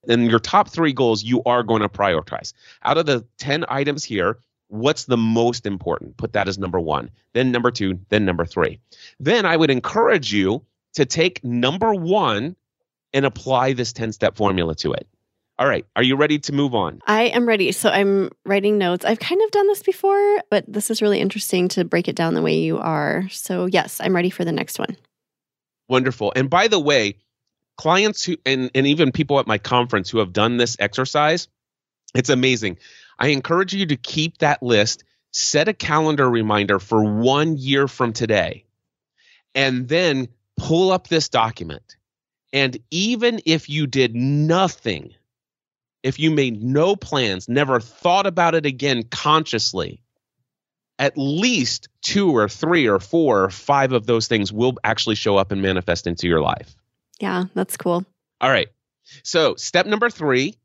[0.09, 2.53] And your top three goals you are going to prioritize.
[2.83, 6.17] Out of the 10 items here, what's the most important?
[6.17, 8.81] Put that as number one, then number two, then number three.
[9.21, 12.57] Then I would encourage you to take number one
[13.13, 15.07] and apply this 10 step formula to it.
[15.63, 15.87] All right.
[15.95, 17.01] Are you ready to move on?
[17.07, 17.71] I am ready.
[17.71, 19.05] So I'm writing notes.
[19.05, 22.35] I've kind of done this before, but this is really interesting to break it down
[22.35, 23.29] the way you are.
[23.31, 24.97] So, yes, I'm ready for the next one.
[25.89, 26.33] Wonderful.
[26.35, 27.15] And by the way,
[27.77, 31.47] clients who and, and even people at my conference who have done this exercise,
[32.13, 32.79] it's amazing.
[33.21, 38.13] I encourage you to keep that list, set a calendar reminder for one year from
[38.13, 38.65] today,
[39.55, 41.95] and then pull up this document.
[42.53, 45.15] And even if you did nothing,
[46.03, 50.03] if you made no plans, never thought about it again consciously,
[50.99, 55.37] at least two or three or four or five of those things will actually show
[55.37, 56.75] up and manifest into your life.
[57.21, 58.05] Yeah, that's cool.
[58.41, 58.69] All right.
[59.23, 60.57] So, step number three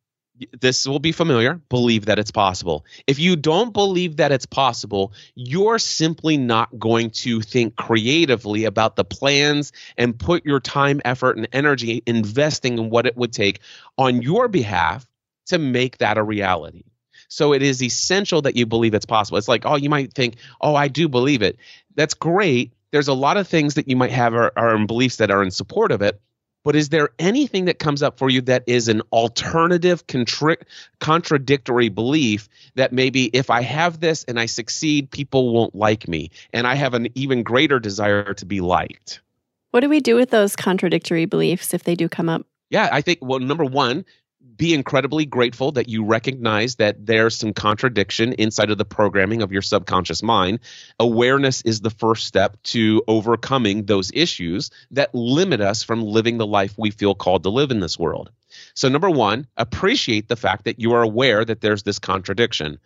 [0.60, 2.86] this will be familiar believe that it's possible.
[3.08, 8.95] If you don't believe that it's possible, you're simply not going to think creatively about
[8.95, 13.60] the plans and put your time, effort, and energy investing in what it would take
[13.97, 15.08] on your behalf
[15.47, 16.83] to make that a reality.
[17.29, 19.38] So it is essential that you believe it's possible.
[19.38, 21.57] It's like, oh, you might think, oh, I do believe it.
[21.95, 22.73] That's great.
[22.91, 25.43] There's a lot of things that you might have are, are in beliefs that are
[25.43, 26.21] in support of it.
[26.63, 30.62] But is there anything that comes up for you that is an alternative, contri-
[30.99, 36.29] contradictory belief that maybe if I have this and I succeed, people won't like me,
[36.51, 39.21] and I have an even greater desire to be liked?
[39.71, 42.45] What do we do with those contradictory beliefs if they do come up?
[42.69, 44.03] Yeah, I think, well, number one,
[44.55, 49.51] be incredibly grateful that you recognize that there's some contradiction inside of the programming of
[49.51, 50.60] your subconscious mind.
[50.99, 56.47] Awareness is the first step to overcoming those issues that limit us from living the
[56.47, 58.31] life we feel called to live in this world.
[58.73, 62.79] So, number one, appreciate the fact that you are aware that there's this contradiction.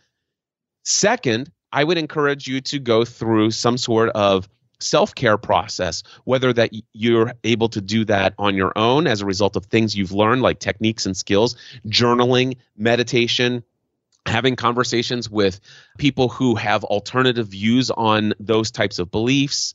[0.84, 4.50] Second, I would encourage you to go through some sort of
[4.84, 9.56] self-care process whether that you're able to do that on your own as a result
[9.56, 11.56] of things you've learned like techniques and skills
[11.88, 13.64] journaling meditation
[14.26, 15.60] having conversations with
[15.98, 19.74] people who have alternative views on those types of beliefs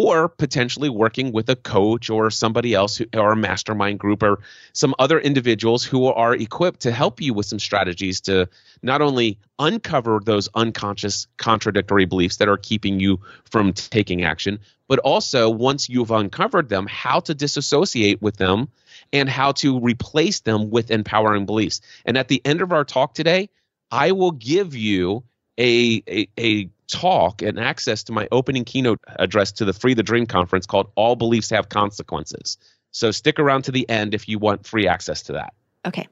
[0.00, 4.38] or potentially working with a coach or somebody else who, or a mastermind group or
[4.72, 8.48] some other individuals who are equipped to help you with some strategies to
[8.80, 13.18] not only uncover those unconscious contradictory beliefs that are keeping you
[13.50, 18.68] from taking action, but also once you've uncovered them, how to disassociate with them
[19.12, 21.80] and how to replace them with empowering beliefs.
[22.04, 23.50] And at the end of our talk today,
[23.90, 25.24] I will give you
[25.58, 30.02] a, a, a talk and access to my opening keynote address to the Free the
[30.02, 32.58] Dream conference called All Beliefs Have Consequences.
[32.90, 35.52] So stick around to the end if you want free access to that.
[35.86, 36.08] Okay.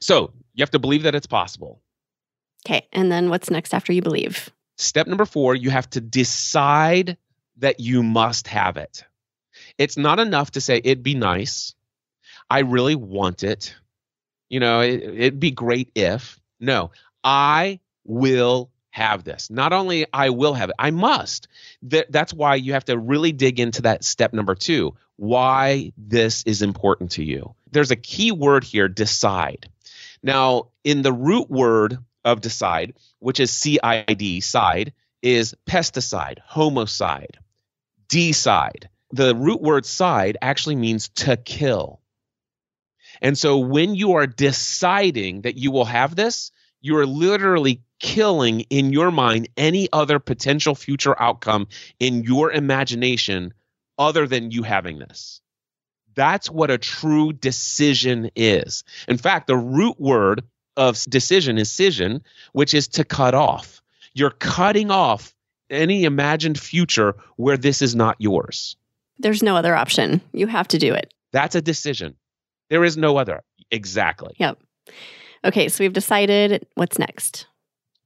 [0.00, 1.80] So you have to believe that it's possible.
[2.66, 2.86] Okay.
[2.92, 4.50] And then what's next after you believe?
[4.76, 7.16] Step number four, you have to decide
[7.58, 9.04] that you must have it.
[9.78, 11.74] It's not enough to say it'd be nice.
[12.48, 13.74] I really want it.
[14.48, 16.40] You know, it, it'd be great if.
[16.58, 16.90] No,
[17.22, 19.50] I will have this.
[19.50, 21.48] Not only I will have it, I must.
[21.82, 26.62] that's why you have to really dig into that step number two why this is
[26.62, 27.54] important to you.
[27.70, 29.68] There's a key word here decide.
[30.22, 37.38] Now, in the root word of decide, which is CID, side, is pesticide, homicide,
[38.08, 38.88] decide.
[39.12, 42.00] The root word side actually means to kill.
[43.20, 46.50] And so when you are deciding that you will have this,
[46.80, 51.68] you are literally killing in your mind any other potential future outcome
[52.00, 53.54] in your imagination
[53.98, 55.40] other than you having this.
[56.14, 58.82] That's what a true decision is.
[59.06, 60.42] In fact, the root word
[60.76, 63.80] of decision is scission, which is to cut off.
[64.14, 65.34] You're cutting off
[65.68, 68.76] any imagined future where this is not yours.
[69.18, 70.20] There's no other option.
[70.32, 71.12] You have to do it.
[71.32, 72.16] That's a decision.
[72.70, 73.42] There is no other.
[73.70, 74.34] Exactly.
[74.38, 74.58] Yep.
[75.44, 77.46] Okay, so we've decided what's next.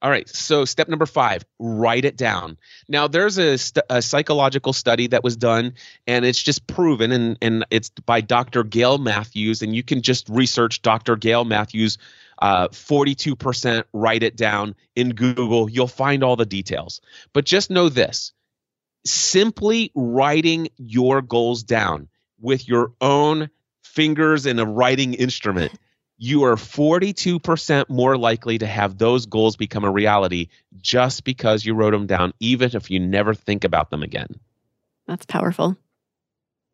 [0.04, 0.28] All right.
[0.28, 2.58] So, step number five write it down.
[2.90, 5.72] Now, there's a, st- a, psychological study that was done,
[6.06, 8.64] and it's just proven, and, and it's by Dr.
[8.64, 9.62] Gail Matthews.
[9.62, 11.16] And you can just research Dr.
[11.16, 11.96] Gail Matthews,
[12.38, 15.70] uh, 42% write it down in Google.
[15.70, 17.00] You'll find all the details.
[17.32, 18.34] But just know this
[19.06, 23.48] simply writing your goals down with your own
[23.82, 25.72] fingers and a writing instrument
[26.18, 30.48] you are 42% more likely to have those goals become a reality
[30.80, 34.28] just because you wrote them down, even if you never think about them again.
[35.06, 35.76] That's powerful.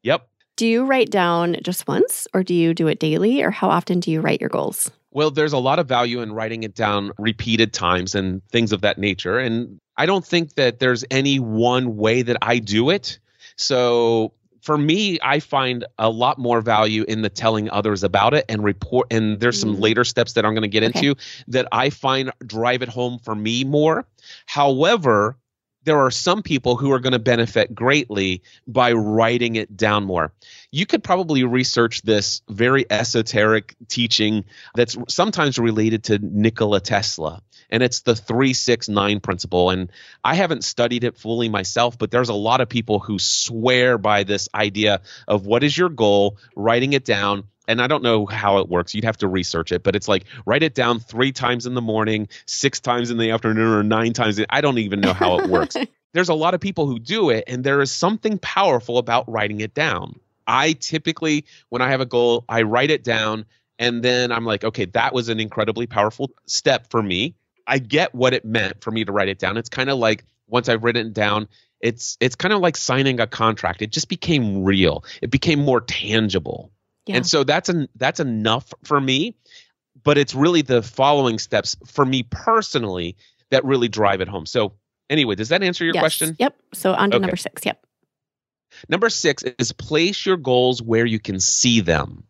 [0.02, 0.28] Yep.
[0.56, 4.00] Do you write down just once or do you do it daily or how often
[4.00, 4.90] do you write your goals?
[5.10, 8.82] Well, there's a lot of value in writing it down repeated times and things of
[8.82, 9.38] that nature.
[9.38, 13.18] And I don't think that there's any one way that I do it.
[13.56, 18.44] So for me, I find a lot more value in the telling others about it
[18.48, 19.12] and report.
[19.12, 19.80] And there's some mm.
[19.80, 21.08] later steps that I'm going to get okay.
[21.08, 24.06] into that I find drive it home for me more.
[24.46, 25.36] However,
[25.84, 30.32] there are some people who are going to benefit greatly by writing it down more.
[30.70, 34.44] You could probably research this very esoteric teaching
[34.74, 39.70] that's sometimes related to Nikola Tesla and it's the 369 principle.
[39.70, 39.90] And
[40.24, 44.24] I haven't studied it fully myself, but there's a lot of people who swear by
[44.24, 47.44] this idea of what is your goal, writing it down.
[47.68, 48.94] And I don't know how it works.
[48.94, 51.80] You'd have to research it, but it's like write it down three times in the
[51.80, 54.40] morning, six times in the afternoon, or nine times.
[54.50, 55.76] I don't even know how it works.
[56.12, 59.60] There's a lot of people who do it, and there is something powerful about writing
[59.60, 60.18] it down.
[60.44, 63.46] I typically, when I have a goal, I write it down
[63.80, 67.34] and then I'm like, okay, that was an incredibly powerful step for me.
[67.70, 69.56] I get what it meant for me to write it down.
[69.56, 71.48] It's kind of like once I've written it down,
[71.80, 73.80] it's it's kind of like signing a contract.
[73.80, 75.04] It just became real.
[75.22, 76.72] It became more tangible.
[77.06, 77.16] Yeah.
[77.16, 79.36] And so that's an that's enough for me.
[80.02, 83.16] But it's really the following steps for me personally
[83.50, 84.46] that really drive it home.
[84.46, 84.72] So
[85.08, 86.02] anyway, does that answer your yes.
[86.02, 86.36] question?
[86.40, 86.56] Yep.
[86.74, 87.22] So on to okay.
[87.22, 87.64] number six.
[87.64, 87.86] Yep.
[88.88, 92.24] Number six is place your goals where you can see them.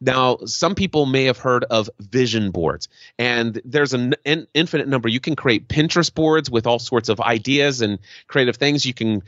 [0.00, 5.08] Now, some people may have heard of vision boards, and there's an, an infinite number.
[5.08, 8.86] You can create Pinterest boards with all sorts of ideas and creative things.
[8.86, 9.22] You can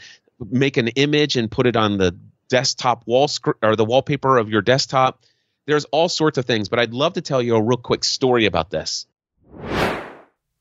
[0.50, 2.16] make an image and put it on the
[2.48, 5.24] desktop wall sc- or the wallpaper of your desktop.
[5.66, 8.46] There's all sorts of things, but I'd love to tell you a real quick story
[8.46, 9.06] about this.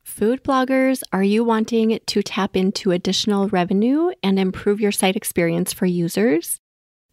[0.03, 5.73] Food bloggers, are you wanting to tap into additional revenue and improve your site experience
[5.73, 6.59] for users?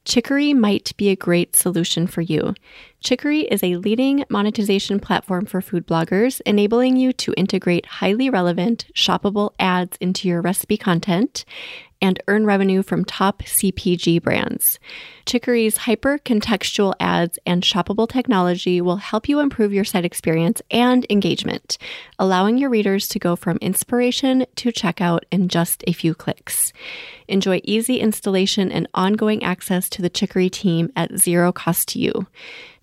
[0.04, 2.54] Chicory might be a great solution for you.
[3.00, 8.86] Chicory is a leading monetization platform for food bloggers, enabling you to integrate highly relevant,
[8.94, 11.44] shoppable ads into your recipe content
[12.02, 14.78] and earn revenue from top CPG brands.
[15.24, 21.06] Chicory's hyper contextual ads and shoppable technology will help you improve your site experience and
[21.08, 21.78] engagement,
[22.18, 26.72] allowing your readers to go from inspiration to checkout in just a few clicks.
[27.28, 32.26] Enjoy easy installation and ongoing access to the Chicory team at zero cost to you.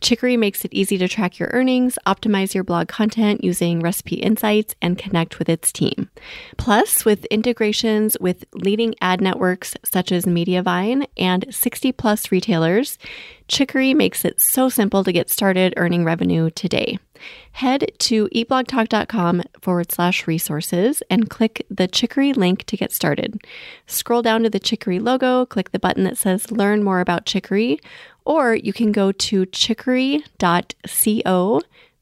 [0.02, 4.76] Chicory makes it easy to track your earnings, optimize your blog content using recipe insights,
[4.82, 6.10] and connect with its team.
[6.58, 12.98] Plus, with integrations with leading ad networks such as Mediavine and 60 plus retailers,
[13.48, 17.00] Chicory makes it so simple to get started earning revenue today.
[17.54, 23.42] Head to eatblogtalk.com forward slash resources and click the Chicory link to get started.
[23.88, 27.80] Scroll down to the Chicory logo, click the button that says Learn More About Chicory,
[28.30, 30.22] or you can go to chicory.co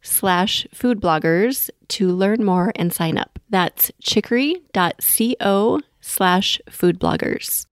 [0.02, 3.40] slash food bloggers to learn more and sign up.
[3.50, 7.66] That's chicory.co slash food bloggers.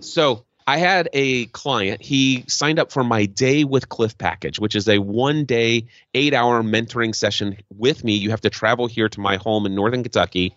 [0.00, 4.76] So I had a client, he signed up for my Day with Cliff package, which
[4.76, 8.14] is a one day, eight hour mentoring session with me.
[8.14, 10.54] You have to travel here to my home in Northern Kentucky.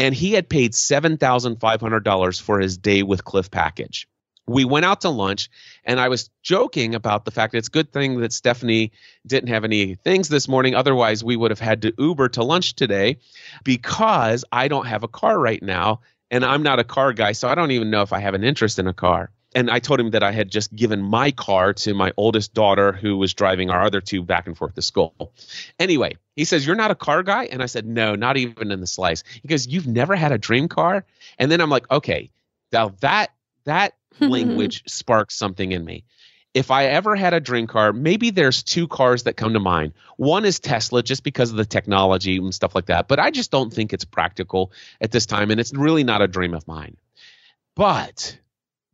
[0.00, 4.08] And he had paid $7,500 for his Day with Cliff package
[4.46, 5.50] we went out to lunch
[5.84, 8.92] and i was joking about the fact that it's a good thing that stephanie
[9.26, 10.74] didn't have any things this morning.
[10.74, 13.18] Otherwise we would have had to uber to lunch today
[13.64, 16.00] because i don't have a car right now
[16.30, 18.44] and i'm not a car guy so i don't even know if i have an
[18.44, 19.30] interest in a car.
[19.54, 22.92] And i told him that i had just given my car to my oldest daughter
[22.92, 25.32] who was driving our other two back and forth to school.
[25.78, 27.44] Anyway he says you're not a car guy?
[27.44, 30.38] And i said no not even in the slice he goes you've never had a
[30.38, 31.04] dream car?
[31.38, 32.30] And then i'm like okay
[32.72, 33.30] now that
[33.64, 36.04] that language sparks something in me.
[36.54, 39.94] If I ever had a dream car, maybe there's two cars that come to mind.
[40.18, 43.08] One is Tesla, just because of the technology and stuff like that.
[43.08, 44.70] But I just don't think it's practical
[45.00, 46.98] at this time, and it's really not a dream of mine.
[47.74, 48.38] But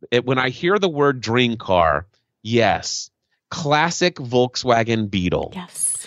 [0.09, 2.07] it, when I hear the word dream car,
[2.41, 3.11] yes,
[3.49, 5.51] classic Volkswagen Beetle.
[5.53, 5.98] Yes.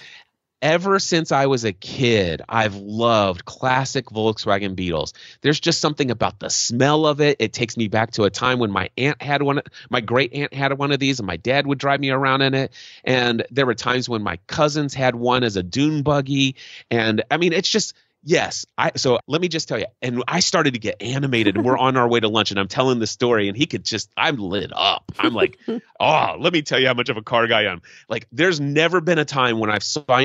[0.63, 5.13] Ever since I was a kid, I've loved classic Volkswagen Beetles.
[5.43, 7.37] There's just something about the smell of it.
[7.41, 9.61] It takes me back to a time when my aunt had one,
[9.91, 12.55] my great aunt had one of these, and my dad would drive me around in
[12.55, 12.73] it.
[13.05, 16.55] And there were times when my cousins had one as a dune buggy.
[16.91, 17.95] And I mean, it's just,
[18.25, 18.67] Yes.
[18.79, 19.87] I so let me just tell you.
[20.01, 22.69] And I started to get animated and we're on our way to lunch and I'm
[22.69, 25.11] telling the story and he could just I'm lit up.
[25.19, 25.59] I'm like,
[25.99, 28.61] "Oh, let me tell you how much of a car guy I am." Like there's
[28.61, 29.85] never been a time when I've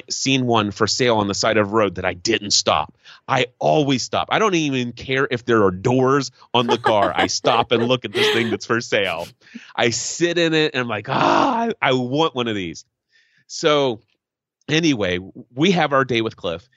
[0.09, 2.95] seen one for sale on the side of the road that I didn't stop.
[3.27, 4.29] I always stop.
[4.31, 7.11] I don't even care if there are doors on the car.
[7.15, 9.27] I stop and look at this thing that's for sale.
[9.75, 12.85] I sit in it and I'm like, "Ah, I, I want one of these."
[13.47, 14.01] So
[14.69, 15.19] anyway,
[15.55, 16.67] we have our day with Cliff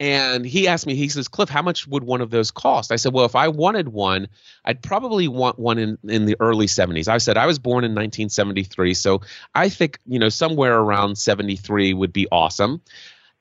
[0.00, 2.90] and he asked me, he says, Cliff, how much would one of those cost?
[2.90, 4.28] I said, well, if I wanted one,
[4.64, 7.06] I'd probably want one in, in the early 70s.
[7.06, 8.94] I said, I was born in 1973.
[8.94, 9.20] So
[9.54, 12.80] I think, you know, somewhere around 73 would be awesome.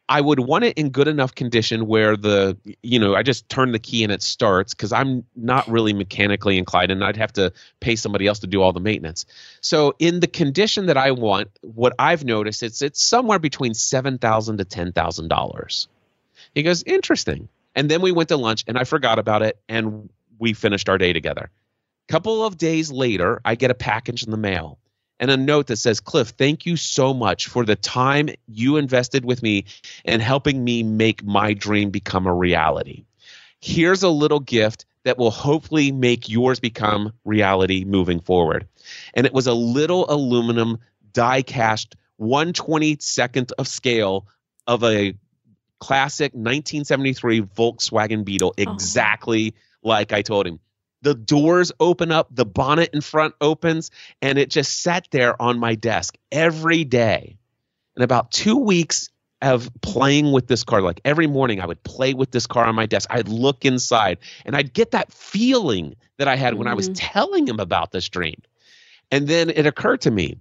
[0.09, 3.71] I would want it in good enough condition where the, you know, I just turn
[3.71, 7.53] the key and it starts because I'm not really mechanically inclined and I'd have to
[7.79, 9.27] pay somebody else to do all the maintenance.
[9.61, 14.17] So in the condition that I want, what I've noticed it's it's somewhere between seven
[14.17, 15.87] thousand to ten thousand dollars.
[16.55, 17.49] He goes, interesting.
[17.75, 20.97] And then we went to lunch and I forgot about it and we finished our
[20.97, 21.49] day together.
[22.07, 24.79] A couple of days later, I get a package in the mail
[25.19, 29.25] and a note that says, Cliff, thank you so much for the time you invested
[29.25, 29.65] with me
[30.05, 33.05] and helping me make my dream become a reality.
[33.61, 38.67] Here's a little gift that will hopefully make yours become reality moving forward.
[39.13, 40.79] And it was a little aluminum
[41.13, 44.27] die cast 122nd of scale
[44.67, 45.13] of a
[45.79, 48.61] classic 1973 Volkswagen Beetle, oh.
[48.61, 49.89] exactly oh.
[49.89, 50.59] like I told him.
[51.01, 53.89] The doors open up, the bonnet in front opens,
[54.21, 57.37] and it just sat there on my desk every day.
[57.95, 59.09] And about two weeks
[59.41, 62.75] of playing with this car, like every morning I would play with this car on
[62.75, 63.07] my desk.
[63.09, 66.59] I'd look inside and I'd get that feeling that I had mm-hmm.
[66.59, 66.95] when I was mm-hmm.
[66.95, 68.41] telling him about this dream.
[69.11, 70.39] And then it occurred to me,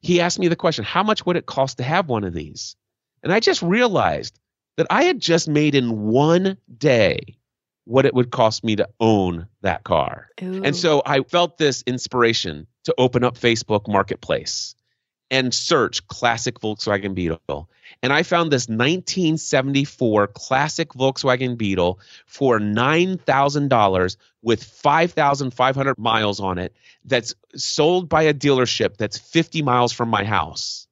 [0.00, 2.76] he asked me the question, how much would it cost to have one of these?
[3.22, 4.38] And I just realized
[4.76, 7.36] that I had just made in one day
[7.84, 10.28] what it would cost me to own that car.
[10.42, 10.62] Ooh.
[10.64, 14.74] And so I felt this inspiration to open up Facebook Marketplace
[15.30, 17.68] and search classic Volkswagen Beetle.
[18.02, 26.74] And I found this 1974 classic Volkswagen Beetle for $9,000 with 5,500 miles on it
[27.04, 30.86] that's sold by a dealership that's 50 miles from my house.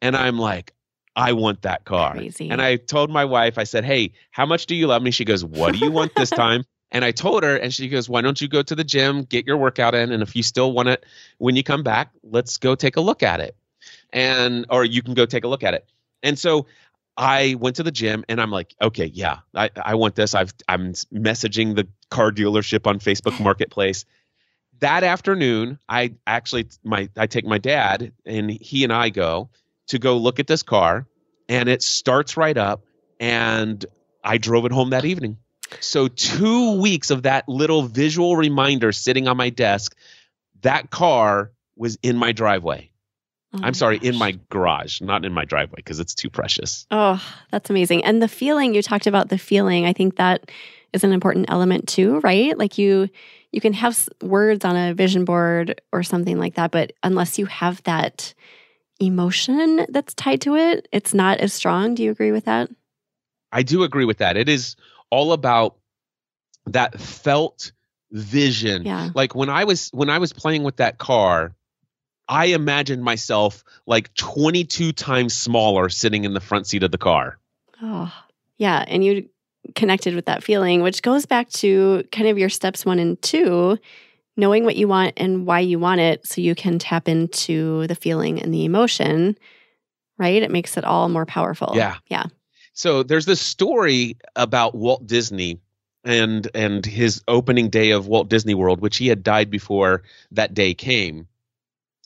[0.00, 0.73] And I'm like,
[1.16, 2.12] I want that car.
[2.12, 2.50] Crazy.
[2.50, 5.10] And I told my wife, I said, Hey, how much do you love me?
[5.10, 6.64] She goes, What do you want this time?
[6.90, 9.46] And I told her, and she goes, Why don't you go to the gym, get
[9.46, 10.12] your workout in?
[10.12, 11.04] And if you still want it
[11.38, 13.56] when you come back, let's go take a look at it.
[14.12, 15.86] And, or you can go take a look at it.
[16.22, 16.66] And so
[17.16, 20.34] I went to the gym and I'm like, okay, yeah, I, I want this.
[20.34, 24.04] I've, I'm messaging the car dealership on Facebook Marketplace.
[24.80, 29.50] That afternoon, I actually, my, I take my dad and he and I go
[29.88, 31.06] to go look at this car
[31.48, 32.84] and it starts right up
[33.20, 33.84] and
[34.22, 35.38] I drove it home that evening.
[35.80, 39.96] So 2 weeks of that little visual reminder sitting on my desk
[40.62, 42.90] that car was in my driveway.
[43.52, 44.08] Oh I'm sorry, gosh.
[44.08, 46.86] in my garage, not in my driveway because it's too precious.
[46.90, 48.04] Oh, that's amazing.
[48.04, 50.50] And the feeling you talked about the feeling, I think that
[50.92, 52.56] is an important element too, right?
[52.58, 53.08] Like you
[53.52, 57.46] you can have words on a vision board or something like that, but unless you
[57.46, 58.34] have that
[59.06, 61.94] emotion that's tied to it, it's not as strong.
[61.94, 62.70] Do you agree with that?
[63.52, 64.36] I do agree with that.
[64.36, 64.76] It is
[65.10, 65.76] all about
[66.66, 67.72] that felt
[68.10, 68.84] vision.
[68.84, 69.10] Yeah.
[69.14, 71.54] Like when I was when I was playing with that car,
[72.28, 77.38] I imagined myself like 22 times smaller sitting in the front seat of the car.
[77.82, 78.12] Oh.
[78.56, 79.28] Yeah, and you
[79.74, 83.78] connected with that feeling, which goes back to kind of your steps 1 and 2
[84.36, 87.94] knowing what you want and why you want it so you can tap into the
[87.94, 89.38] feeling and the emotion,
[90.18, 90.42] right?
[90.42, 91.72] It makes it all more powerful.
[91.74, 91.96] Yeah.
[92.08, 92.26] Yeah.
[92.72, 95.60] So there's this story about Walt Disney
[96.04, 100.52] and and his opening day of Walt Disney World, which he had died before that
[100.52, 101.28] day came.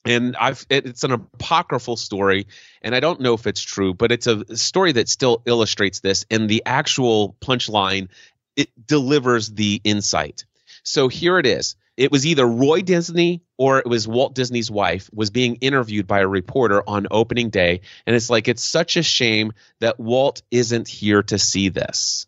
[0.05, 2.47] And I've it, it's an apocryphal story,
[2.83, 6.25] and I don't know if it's true, but it's a story that still illustrates this.
[6.31, 8.09] And the actual punchline
[8.57, 10.45] it delivers the insight.
[10.83, 15.11] So here it is it was either Roy Disney or it was Walt Disney's wife
[15.13, 19.03] was being interviewed by a reporter on opening day and it's like it's such a
[19.03, 22.27] shame that Walt isn't here to see this.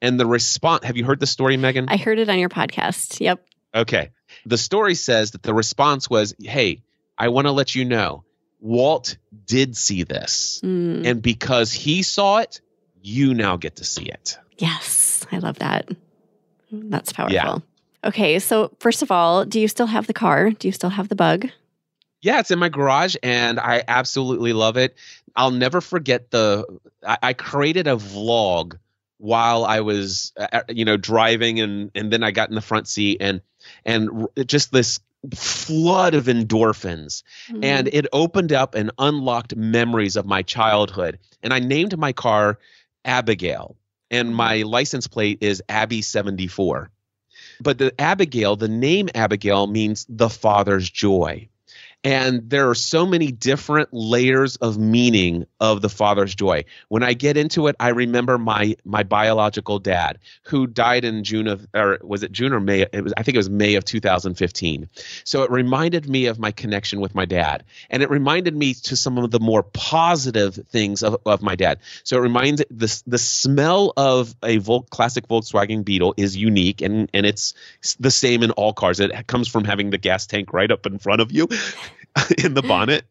[0.00, 1.88] And the response have you heard the story Megan?
[1.88, 3.20] I heard it on your podcast.
[3.20, 3.44] Yep.
[3.74, 4.10] Okay.
[4.46, 6.82] The story says that the response was, "Hey,
[7.18, 8.24] I want to let you know
[8.60, 9.16] Walt
[9.46, 10.60] did see this.
[10.64, 11.06] Mm.
[11.06, 12.60] And because he saw it,
[13.02, 14.38] you now get to see it.
[14.58, 15.88] Yes, I love that.
[16.70, 17.34] That's powerful.
[17.34, 17.58] Yeah.
[18.04, 20.50] Okay, so first of all, do you still have the car?
[20.50, 21.48] Do you still have the bug?
[22.22, 24.96] Yeah, it's in my garage and I absolutely love it.
[25.34, 26.64] I'll never forget the
[27.06, 28.78] I, I created a vlog
[29.18, 32.88] while I was uh, you know driving and and then I got in the front
[32.88, 33.40] seat and
[33.84, 35.00] and just this
[35.34, 37.64] flood of endorphins Mm.
[37.64, 42.58] and it opened up and unlocked memories of my childhood and i named my car
[43.04, 43.76] abigail
[44.10, 46.90] and my license plate is abby 74
[47.60, 51.48] but the abigail the name abigail means the father's joy
[52.06, 56.64] and there are so many different layers of meaning of the father's joy.
[56.88, 61.48] When i get into it i remember my my biological dad who died in june
[61.48, 62.82] of or was it june or may?
[62.92, 64.88] It was i think it was may of 2015
[65.24, 67.64] so it reminded me of my connection with my dad.
[67.90, 71.80] And it reminded me to some of the more positive things of, of my dad.
[72.04, 77.26] So it reminds the, the smell of a classic volkswagen beetle is unique and and
[77.26, 77.54] it's
[77.98, 79.00] the same in all cars.
[79.00, 81.48] It comes from having the gas tank right up in front of you
[82.38, 83.04] in the bonnet.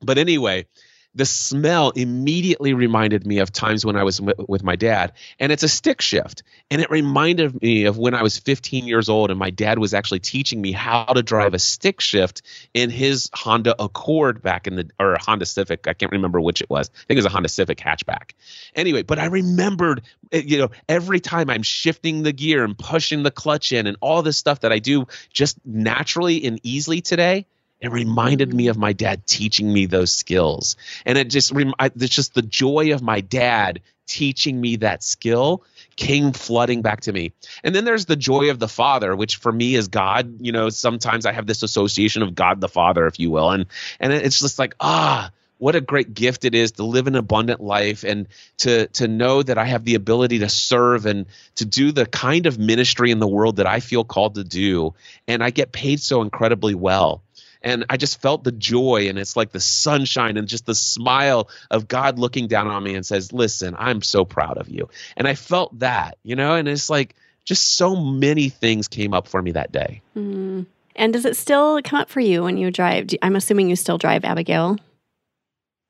[0.00, 0.66] But anyway,
[1.14, 5.62] the smell immediately reminded me of times when I was with my dad, and it's
[5.62, 6.42] a stick shift.
[6.70, 9.92] And it reminded me of when I was 15 years old, and my dad was
[9.92, 12.42] actually teaching me how to drive a stick shift
[12.72, 15.86] in his Honda Accord back in the or Honda Civic.
[15.86, 16.88] I can't remember which it was.
[16.88, 18.30] I think it was a Honda Civic hatchback.
[18.74, 20.02] Anyway, but I remembered,
[20.32, 23.98] eh, you know, every time I'm shifting the gear and pushing the clutch in, and
[24.00, 27.46] all this stuff that I do just naturally and easily today
[27.82, 30.76] it reminded me of my dad teaching me those skills.
[31.04, 35.64] And it just it's just the joy of my dad teaching me that skill
[35.96, 37.32] came flooding back to me.
[37.64, 40.40] And then there's the joy of the father which for me is god.
[40.40, 43.50] You know sometimes i have this association of god the father if you will.
[43.50, 43.66] And
[43.98, 47.60] and it's just like ah what a great gift it is to live an abundant
[47.60, 48.26] life and
[48.58, 51.26] to to know that I have the ability to serve and
[51.56, 54.94] to do the kind of ministry in the world that I feel called to do.
[55.28, 57.22] And I get paid so incredibly well
[57.62, 61.48] and I just felt the joy and it's like the sunshine and just the smile
[61.70, 65.28] of God looking down on me and says, "Listen, I'm so proud of you." And
[65.28, 69.40] I felt that, you know, and it's like just so many things came up for
[69.40, 70.02] me that day.
[70.16, 70.66] Mm.
[70.94, 73.08] And does it still come up for you when you drive?
[73.08, 74.76] Do- I'm assuming you still drive Abigail.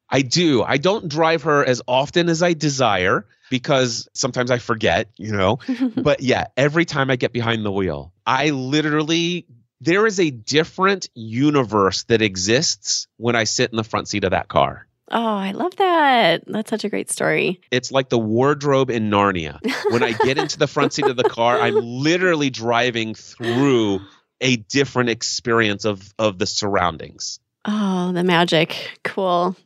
[0.09, 0.63] I do.
[0.63, 5.59] I don't drive her as often as I desire because sometimes I forget, you know.
[5.97, 9.47] but yeah, every time I get behind the wheel, I literally
[9.83, 14.31] there is a different universe that exists when I sit in the front seat of
[14.31, 14.87] that car.
[15.11, 16.45] Oh, I love that.
[16.47, 17.61] That's such a great story.
[17.71, 19.59] It's like the wardrobe in Narnia.
[19.91, 24.01] When I get into the front seat of the car, I'm literally driving through
[24.41, 27.41] a different experience of of the surroundings.
[27.65, 29.01] Oh, the magic.
[29.05, 29.57] Cool.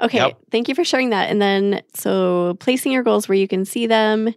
[0.00, 0.18] Okay.
[0.18, 0.38] Yep.
[0.50, 1.30] Thank you for sharing that.
[1.30, 4.34] And then, so placing your goals where you can see them.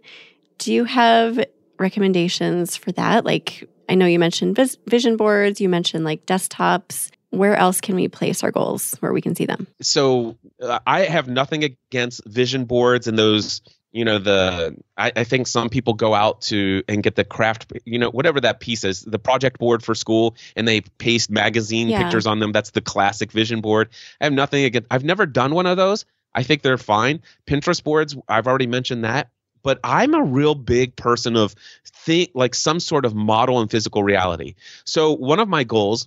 [0.58, 1.44] Do you have
[1.78, 3.24] recommendations for that?
[3.24, 7.10] Like, I know you mentioned vis- vision boards, you mentioned like desktops.
[7.30, 9.66] Where else can we place our goals where we can see them?
[9.82, 13.60] so uh, I have nothing against vision boards and those.
[13.92, 17.72] You know the I, I think some people go out to and get the craft.
[17.86, 21.88] You know whatever that piece is, the project board for school, and they paste magazine
[21.88, 22.02] Yeah.
[22.02, 22.52] pictures on them.
[22.52, 23.88] That's the classic vision board.
[24.20, 24.86] I have nothing against.
[24.90, 26.04] I've never done one of those.
[26.34, 27.22] I think they're fine.
[27.46, 28.14] Pinterest boards.
[28.28, 29.30] I've already mentioned that.
[29.66, 31.52] But I'm a real big person of
[31.84, 34.54] think like some sort of model in physical reality.
[34.84, 36.06] So one of my goals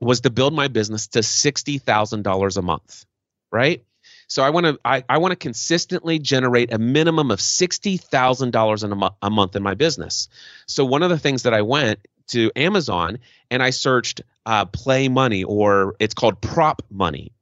[0.00, 3.06] was to build my business to sixty thousand dollars a month,
[3.50, 3.82] right?
[4.26, 8.50] So I want to I, I want to consistently generate a minimum of sixty thousand
[8.50, 10.28] dollars a month in my business.
[10.66, 13.18] So one of the things that I went to Amazon
[13.50, 17.32] and I searched uh, Play Money or it's called Prop Money,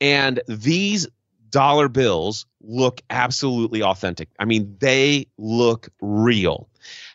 [0.00, 1.08] and these
[1.50, 4.28] dollar bills look absolutely authentic.
[4.38, 6.68] I mean, they look real.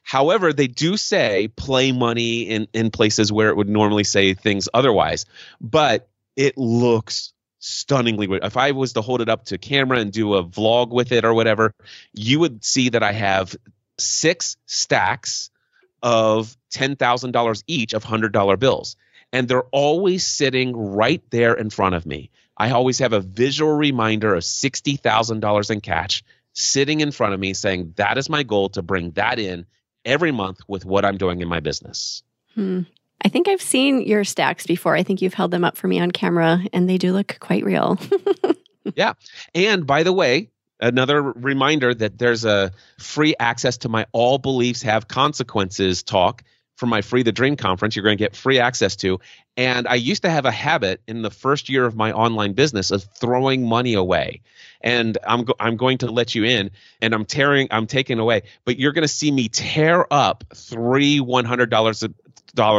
[0.03, 4.67] However, they do say play money in, in places where it would normally say things
[4.73, 5.25] otherwise,
[5.59, 8.43] but it looks stunningly good.
[8.43, 11.23] If I was to hold it up to camera and do a vlog with it
[11.23, 11.73] or whatever,
[12.13, 13.55] you would see that I have
[13.99, 15.49] six stacks
[16.01, 18.95] of $10,000 each of $100 bills.
[19.31, 22.31] And they're always sitting right there in front of me.
[22.61, 27.55] I always have a visual reminder of $60,000 in cash sitting in front of me
[27.55, 29.65] saying, that is my goal to bring that in
[30.05, 32.21] every month with what I'm doing in my business.
[32.53, 32.81] Hmm.
[33.25, 34.95] I think I've seen your stacks before.
[34.95, 37.65] I think you've held them up for me on camera and they do look quite
[37.65, 37.97] real.
[38.95, 39.13] Yeah.
[39.53, 40.49] And by the way,
[40.79, 46.43] another reminder that there's a free access to my All Beliefs Have Consequences talk
[46.81, 49.19] from my Free the Dream conference, you're going to get free access to.
[49.55, 52.89] And I used to have a habit in the first year of my online business
[52.89, 54.41] of throwing money away.
[54.81, 58.41] And I'm go- I'm going to let you in, and I'm tearing, I'm taking away.
[58.65, 62.03] But you're going to see me tear up three one hundred dollars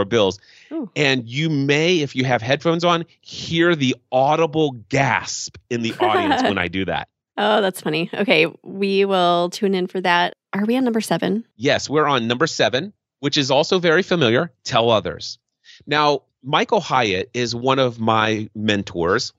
[0.09, 0.41] bills,
[0.73, 0.91] Ooh.
[0.97, 6.43] and you may, if you have headphones on, hear the audible gasp in the audience
[6.49, 7.09] when I do that.
[7.37, 8.11] Oh, that's funny.
[8.13, 10.35] Okay, we will tune in for that.
[10.53, 11.45] Are we on number seven?
[11.57, 12.93] Yes, we're on number seven,
[13.23, 14.51] which is also very familiar.
[14.65, 15.39] Tell others.
[15.87, 19.33] Now, Michael Hyatt is one of my mentors.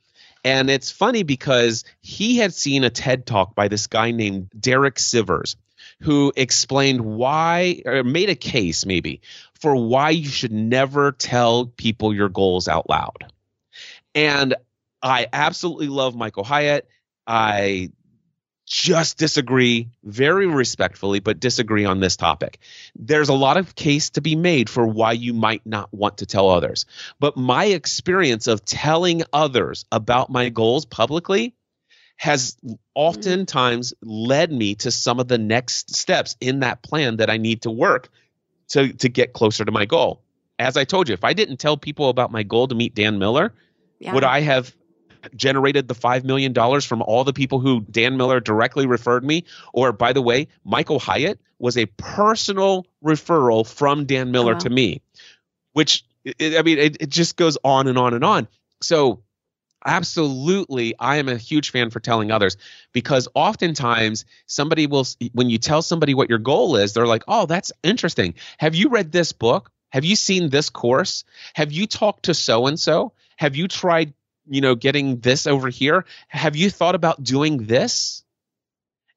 [0.45, 4.95] And it's funny because he had seen a TED talk by this guy named Derek
[4.95, 5.57] Sivers,
[5.99, 9.19] who explained why, or made a case maybe,
[9.59, 13.25] for why you should never tell people your goals out loud.
[14.15, 14.55] And
[15.01, 16.88] I absolutely love Michael Hyatt.
[17.27, 17.91] I
[18.66, 22.59] just disagree very respectfully, but disagree on this topic.
[22.95, 26.26] There's a lot of case to be made for why you might not want to
[26.26, 26.86] tell others.
[27.20, 31.55] But my experience of telling others about my goals publicly
[32.18, 32.76] has mm-hmm.
[32.95, 37.64] oftentimes led me to some of the next steps in that plan that I need
[37.64, 38.09] to work
[38.70, 40.22] to, to get closer to my goal.
[40.57, 43.20] As I told you, if I didn't tell people about my goal to meet Dan
[43.20, 43.53] Miller,
[43.99, 44.14] yeah.
[44.14, 44.74] would I have
[45.36, 49.45] generated the $5 million from all the people who Dan Miller directly referred me.
[49.74, 55.01] Or, by the way, Michael Hyatt was a personal referral from Dan Miller to me,
[55.74, 58.47] which, I mean, it, it just goes on and on and on.
[58.82, 59.24] So,
[59.86, 62.55] absolutely i am a huge fan for telling others
[62.93, 67.45] because oftentimes somebody will when you tell somebody what your goal is they're like oh
[67.45, 68.34] that's interesting.
[68.57, 69.71] Have you read this book?
[69.91, 71.24] Have you seen this course?
[71.53, 74.13] Have you talked to so and so have you tried
[74.47, 76.05] you know, getting this over here.
[76.27, 78.23] Have you thought about doing this?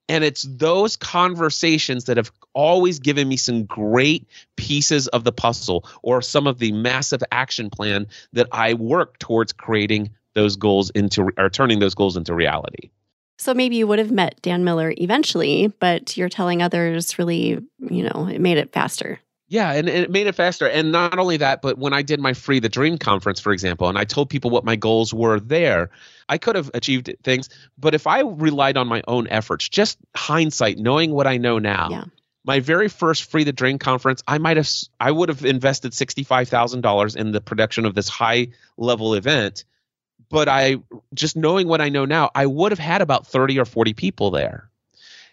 [0.08, 5.84] And it's those conversations that have always given me some great pieces of the puzzle
[6.02, 11.30] or some of the massive action plan that I work towards creating those goals into
[11.36, 12.90] or turning those goals into reality.
[13.38, 18.02] So maybe you would have met Dan Miller eventually, but you're telling others really, you
[18.02, 19.20] know, it made it faster.
[19.48, 20.68] Yeah, and, and, it made it faster.
[20.68, 23.88] And not only that, but when I did my Free the Dream conference, for example,
[23.88, 25.90] and I told people what my goals were there,
[26.28, 27.48] I could have achieved things.
[27.78, 31.88] But if I relied on my own efforts, just hindsight, knowing what I know now,
[31.90, 32.04] yeah.
[32.44, 34.68] my very first Free the Dream conference, I might have,
[34.98, 39.64] I would have invested sixty-five thousand dollars in the production of this high-level event.
[40.28, 40.78] But I,
[41.14, 44.32] just knowing what I know now, I would have had about thirty or forty people
[44.32, 44.70] there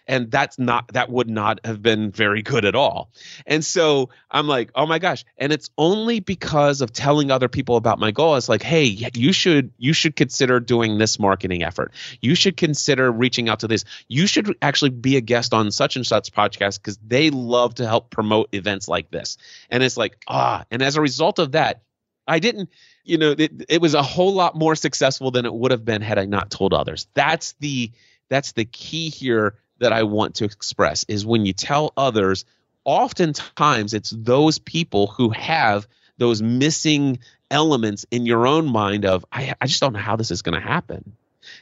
[0.06, 3.10] and that's not that would not have been very good at all.
[3.46, 5.24] And so i'm like oh my gosh.
[5.38, 8.36] And it's only because of telling other people about my goal.
[8.36, 11.92] It's like hey you should you should consider doing this marketing effort.
[12.20, 13.84] You should consider reaching out to this.
[14.08, 17.86] You should actually be a guest on such and such podcast because they love to
[17.86, 19.38] help promote events like this.
[19.70, 21.82] And it's like ah and as a result of that
[22.26, 22.70] i didn't
[23.04, 26.02] you know it, it was a whole lot more successful than it would have been
[26.02, 27.06] had i not told others.
[27.14, 27.90] That's the
[28.28, 32.46] that's the key here that I want to express is when you tell others,
[32.84, 37.18] oftentimes it's those people who have those missing
[37.50, 40.54] elements in your own mind of I, I just don't know how this is going
[40.54, 41.12] to happen.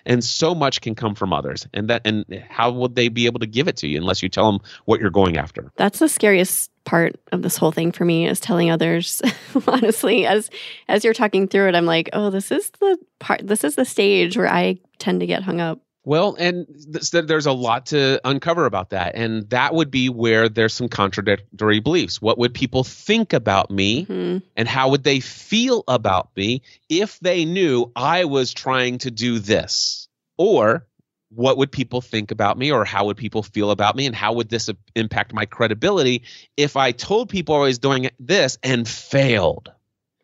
[0.07, 3.41] And so much can come from others and that and how would they be able
[3.41, 5.73] to give it to you unless you tell them what you're going after?
[5.75, 9.21] That's the scariest part of this whole thing for me is telling others
[9.67, 10.49] honestly as
[10.89, 13.85] as you're talking through it i'm like oh this is the part this is the
[13.85, 18.21] stage where i tend to get hung up well, and th- there's a lot to
[18.25, 19.15] uncover about that.
[19.15, 22.21] And that would be where there's some contradictory beliefs.
[22.21, 24.07] What would people think about me?
[24.07, 24.39] Mm-hmm.
[24.57, 29.39] And how would they feel about me if they knew I was trying to do
[29.39, 30.09] this?
[30.37, 30.87] Or
[31.29, 32.73] what would people think about me?
[32.73, 34.07] Or how would people feel about me?
[34.07, 36.25] And how would this impact my credibility
[36.57, 39.71] if I told people I was doing this and failed?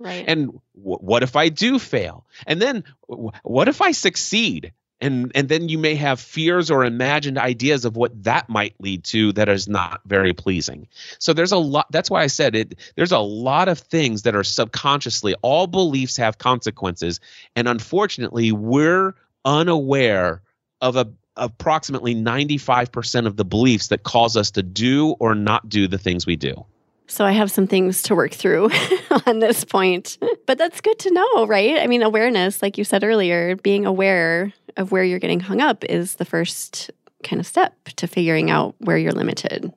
[0.01, 0.25] Right.
[0.27, 2.27] And w- what if I do fail?
[2.47, 4.73] And then w- what if I succeed?
[5.01, 9.05] And and then you may have fears or imagined ideas of what that might lead
[9.05, 10.89] to that is not very pleasing.
[11.19, 14.35] So there's a lot that's why i said it there's a lot of things that
[14.35, 17.21] are subconsciously all beliefs have consequences.
[17.55, 20.43] And unfortunately we're unaware
[20.81, 25.87] of a approximately 95% of the beliefs that cause us to do or not do
[25.87, 26.65] the things we do.
[27.07, 28.71] So I have some things to work through
[29.27, 30.19] on this point.
[30.49, 31.79] But that's good to know, right?
[31.79, 35.85] I mean, awareness, like you said earlier, being aware of where you're getting hung up
[35.85, 36.91] is the first
[37.23, 39.71] kind of step to figuring out where you're limited.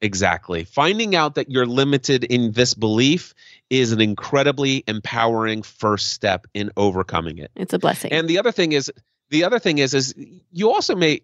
[0.00, 0.64] Exactly.
[0.64, 3.32] Finding out that you're limited in this belief
[3.70, 7.52] is an incredibly empowering first step in overcoming it.
[7.54, 8.12] It's a blessing.
[8.12, 8.90] And the other thing is
[9.28, 10.16] the other thing is is
[10.50, 11.20] you also may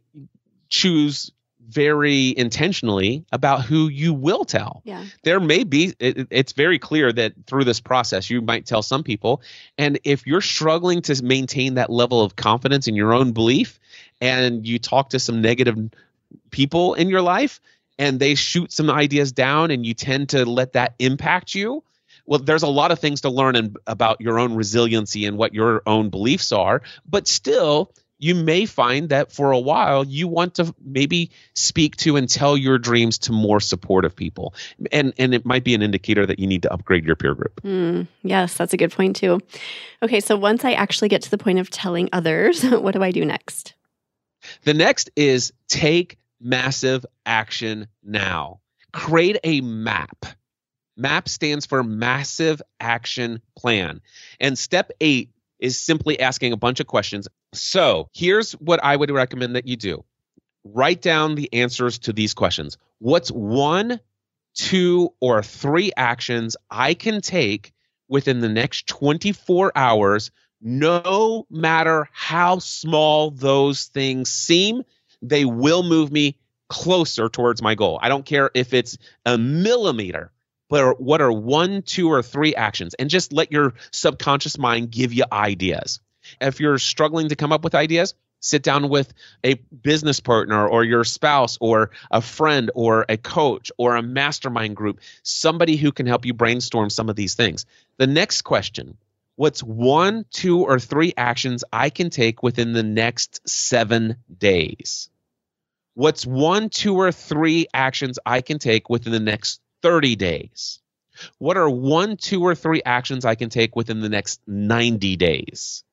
[0.69, 1.33] choose
[1.69, 4.83] very intentionally about who you will tell.
[4.85, 5.05] Yeah.
[5.25, 9.03] There may be, it, it's very clear that through this process, you might tell some
[9.03, 9.43] people.
[9.77, 13.81] And if you're struggling to maintain that level of confidence in your own belief
[14.21, 15.91] and you talk to some negative
[16.51, 17.61] people in your life
[17.99, 21.83] and they shoot some ideas down and you tend to let that impact you,
[22.27, 25.55] well, there's a lot of things to learn in, about your own resiliency and what
[25.55, 30.55] your own beliefs are, but still, you may find that for a while you want
[30.55, 34.55] to maybe speak to and tell your dreams to more supportive people.
[34.93, 37.61] And and it might be an indicator that you need to upgrade your peer group.
[37.63, 39.41] Mm, yes that's a good point too.
[40.03, 43.11] Okay so once i actually get to the point of telling others what do i
[43.11, 43.75] do next?
[44.63, 48.61] The next is take massive action now.
[48.93, 50.27] Create a map.
[50.97, 54.01] Map stands for massive action plan.
[54.41, 59.11] And step 8 is simply asking a bunch of questions so here's what I would
[59.11, 60.05] recommend that you do
[60.65, 62.77] write down the answers to these questions.
[62.99, 64.01] What's one,
[64.55, 67.73] two, or three actions I can take
[68.09, 70.31] within the next 24 hours,
[70.61, 74.83] no matter how small those things seem?
[75.23, 76.39] They will move me
[76.69, 77.99] closer towards my goal.
[78.03, 80.33] I don't care if it's a millimeter,
[80.69, 82.95] but what are one, two, or three actions?
[82.95, 86.01] And just let your subconscious mind give you ideas.
[86.41, 89.13] If you're struggling to come up with ideas, sit down with
[89.45, 94.77] a business partner or your spouse or a friend or a coach or a mastermind
[94.77, 97.67] group, somebody who can help you brainstorm some of these things.
[97.97, 98.97] The next question
[99.37, 105.11] What's one, two, or three actions I can take within the next seven days?
[105.93, 110.81] What's one, two, or three actions I can take within the next 30 days?
[111.39, 115.85] What are one, two, or three actions I can take within the next 90 days?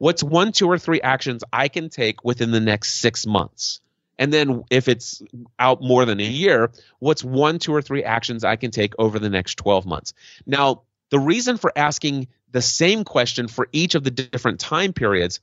[0.00, 3.82] What's one, two, or three actions I can take within the next six months?
[4.18, 5.22] And then if it's
[5.58, 9.18] out more than a year, what's one, two, or three actions I can take over
[9.18, 10.14] the next 12 months?
[10.46, 15.40] Now, the reason for asking the same question for each of the different time periods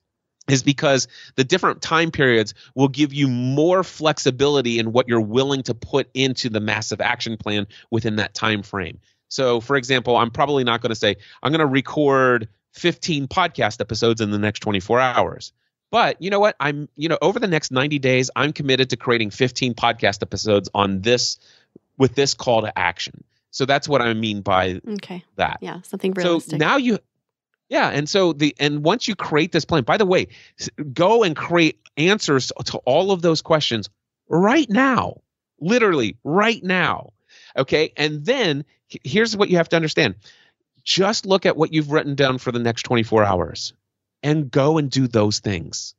[0.49, 5.63] is because the different time periods will give you more flexibility in what you're willing
[5.63, 8.99] to put into the massive action plan within that time frame.
[9.29, 12.47] So, for example, I'm probably not going to say I'm going to record
[12.77, 15.51] 15 podcast episodes in the next 24 hours.
[15.89, 16.55] But you know what?
[16.59, 20.69] I'm, you know, over the next 90 days, I'm committed to creating 15 podcast episodes
[20.73, 21.37] on this
[21.97, 23.23] with this call to action.
[23.51, 25.23] So that's what I mean by okay.
[25.35, 25.59] that.
[25.61, 26.51] Yeah, something realistic.
[26.51, 26.99] So now you
[27.69, 30.27] yeah, and so the and once you create this plan, by the way,
[30.93, 33.89] go and create answers to all of those questions
[34.29, 35.21] right now.
[35.59, 37.13] Literally right now.
[37.57, 37.91] Okay?
[37.97, 38.63] And then
[39.03, 40.15] here's what you have to understand
[40.87, 43.73] just look at what you've written down for the next 24 hours
[44.23, 45.93] and go and do those things.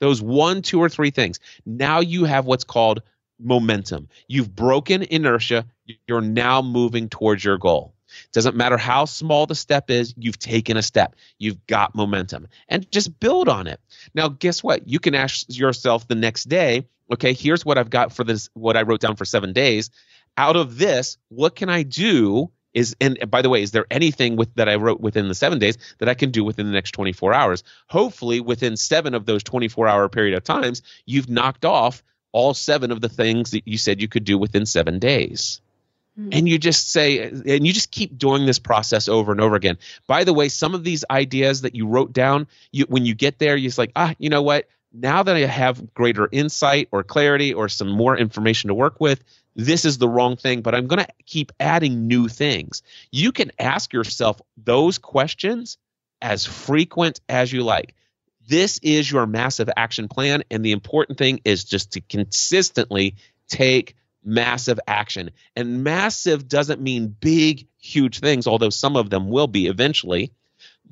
[0.00, 1.38] Those one, two, or three things.
[1.64, 3.02] Now you have what's called
[3.38, 4.08] momentum.
[4.26, 5.66] You've broken inertia.
[6.08, 7.94] You're now moving towards your goal.
[8.32, 11.14] Doesn't matter how small the step is, you've taken a step.
[11.38, 12.48] You've got momentum.
[12.68, 13.78] And just build on it.
[14.14, 14.88] Now, guess what?
[14.88, 18.76] You can ask yourself the next day, okay, here's what I've got for this, what
[18.76, 19.90] I wrote down for seven days.
[20.36, 24.36] Out of this, what can I do is and by the way is there anything
[24.36, 26.92] with that i wrote within the seven days that i can do within the next
[26.92, 27.64] 24 hours?
[27.88, 32.02] Hopefully within seven of those 24 hour period of times you've knocked off
[32.32, 35.60] all seven of the things that you said you could do within seven days.
[36.18, 36.30] Mm-hmm.
[36.32, 39.78] and you just say and you just keep doing this process over and over again.
[40.08, 43.38] By the way some of these ideas that you wrote down you when you get
[43.38, 44.66] there you're just like ah you know what?
[44.92, 49.22] Now that i have greater insight or clarity or some more information to work with
[49.58, 52.82] this is the wrong thing, but I'm going to keep adding new things.
[53.10, 55.78] You can ask yourself those questions
[56.22, 57.96] as frequent as you like.
[58.46, 60.44] This is your massive action plan.
[60.48, 63.16] And the important thing is just to consistently
[63.48, 65.30] take massive action.
[65.56, 70.30] And massive doesn't mean big, huge things, although some of them will be eventually.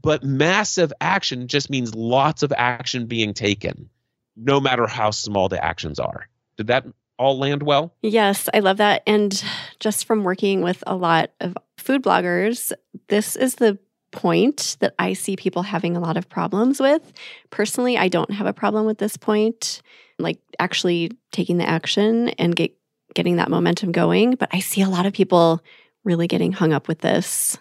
[0.02, 3.90] But massive action just means lots of action being taken,
[4.34, 6.28] no matter how small the actions are.
[6.56, 6.84] Did that
[7.18, 7.94] all land well?
[8.02, 9.02] Yes, I love that.
[9.06, 9.42] And
[9.80, 12.72] just from working with a lot of food bloggers,
[13.08, 13.78] this is the
[14.12, 17.12] point that I see people having a lot of problems with.
[17.50, 19.82] Personally, I don't have a problem with this point,
[20.18, 22.76] like actually taking the action and get
[23.14, 25.62] getting that momentum going, but I see a lot of people
[26.04, 27.56] really getting hung up with this.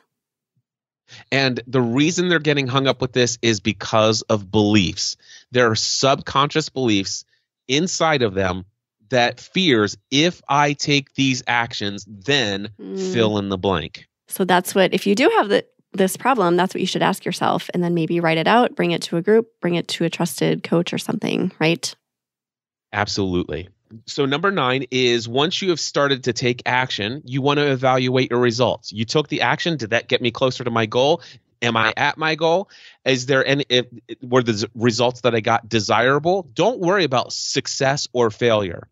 [1.31, 5.15] And the reason they're getting hung up with this is because of beliefs.
[5.51, 7.23] There are subconscious beliefs
[7.67, 8.65] inside of them
[9.09, 13.13] that fears if I take these actions, then mm.
[13.13, 14.07] fill in the blank.
[14.27, 17.25] So that's what, if you do have the, this problem, that's what you should ask
[17.25, 20.03] yourself and then maybe write it out, bring it to a group, bring it to
[20.03, 21.95] a trusted coach or something, right?
[22.91, 23.69] Absolutely.
[24.07, 28.31] So, number nine is once you have started to take action, you want to evaluate
[28.31, 28.91] your results.
[28.91, 29.77] You took the action.
[29.77, 31.21] Did that get me closer to my goal?
[31.61, 32.69] Am I at my goal?
[33.05, 33.85] Is there any, if,
[34.21, 36.49] were the results that I got desirable?
[36.53, 38.87] Don't worry about success or failure.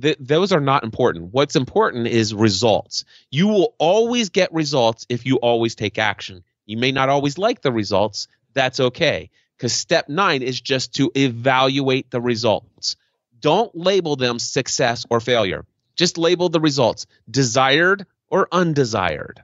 [0.00, 1.32] Th- those are not important.
[1.32, 3.04] What's important is results.
[3.30, 6.44] You will always get results if you always take action.
[6.66, 8.28] You may not always like the results.
[8.52, 9.30] That's okay.
[9.56, 12.96] Because step nine is just to evaluate the results.
[13.40, 15.64] Don't label them success or failure.
[15.96, 19.42] Just label the results desired or undesired.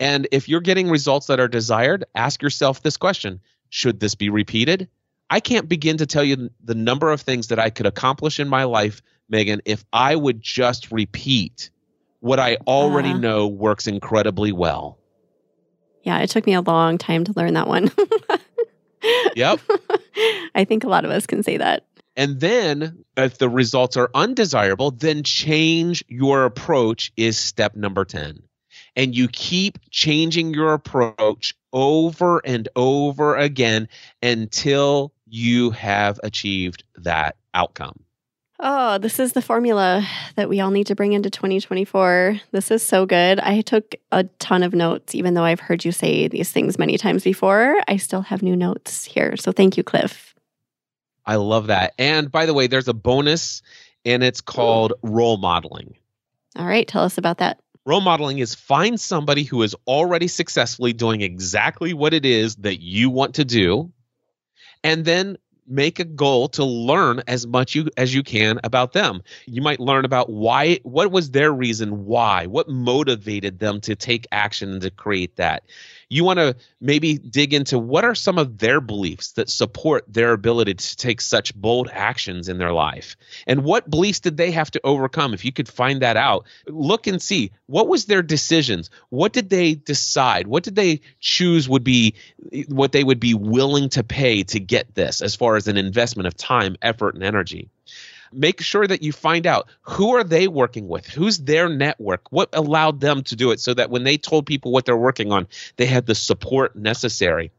[0.00, 4.30] And if you're getting results that are desired, ask yourself this question Should this be
[4.30, 4.88] repeated?
[5.30, 8.48] I can't begin to tell you the number of things that I could accomplish in
[8.48, 11.70] my life, Megan, if I would just repeat
[12.20, 14.98] what I already uh, know works incredibly well.
[16.02, 17.90] Yeah, it took me a long time to learn that one.
[19.36, 19.60] yep.
[20.54, 21.86] I think a lot of us can say that.
[22.16, 28.42] And then, if the results are undesirable, then change your approach is step number 10.
[28.96, 33.88] And you keep changing your approach over and over again
[34.22, 38.03] until you have achieved that outcome.
[38.66, 42.40] Oh, this is the formula that we all need to bring into 2024.
[42.50, 43.38] This is so good.
[43.38, 46.96] I took a ton of notes, even though I've heard you say these things many
[46.96, 47.76] times before.
[47.86, 49.36] I still have new notes here.
[49.36, 50.34] So thank you, Cliff.
[51.26, 51.92] I love that.
[51.98, 53.60] And by the way, there's a bonus,
[54.06, 55.98] and it's called role modeling.
[56.56, 56.88] All right.
[56.88, 57.60] Tell us about that.
[57.84, 62.80] Role modeling is find somebody who is already successfully doing exactly what it is that
[62.80, 63.92] you want to do,
[64.82, 65.36] and then
[65.66, 69.22] make a goal to learn as much you, as you can about them.
[69.46, 74.26] You might learn about why, what was their reason why, what motivated them to take
[74.32, 75.64] action and to create that
[76.16, 80.32] you want to maybe dig into what are some of their beliefs that support their
[80.32, 83.16] ability to take such bold actions in their life?
[83.46, 85.34] And what beliefs did they have to overcome?
[85.34, 88.90] If you could find that out look and see what was their decisions?
[89.08, 90.46] What did they decide?
[90.46, 92.14] What did they choose would be
[92.68, 96.26] what they would be willing to pay to get this as far as an investment
[96.26, 97.70] of time effort and energy
[98.34, 102.48] make sure that you find out who are they working with who's their network what
[102.52, 105.46] allowed them to do it so that when they told people what they're working on
[105.76, 107.50] they had the support necessary.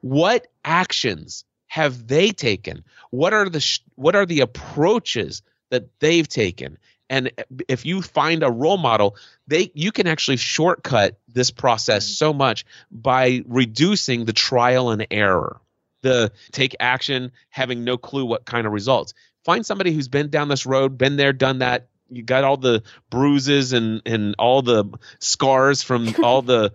[0.00, 2.84] What actions have they taken?
[3.10, 6.78] What are the what are the approaches that they've taken?
[7.08, 7.30] And
[7.68, 9.16] if you find a role model
[9.46, 15.60] they you can actually shortcut this process so much by reducing the trial and error
[16.02, 19.14] the take action having no clue what kind of results
[19.44, 21.88] find somebody who's been down this road, been there, done that.
[22.08, 24.84] You got all the bruises and and all the
[25.18, 26.72] scars from all the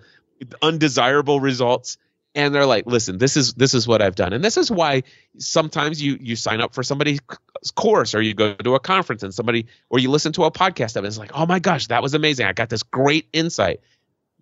[0.62, 1.98] undesirable results.
[2.36, 4.32] And they're like listen this is this is what i've done.
[4.32, 5.04] And this is why
[5.40, 7.20] sometimes you you sign up for somebody's
[7.76, 10.96] course or you go to a conference and somebody or you listen to a podcast
[10.98, 11.08] of it.
[11.08, 12.46] It's like oh my gosh that was amazing.
[12.46, 13.80] I got this great insight.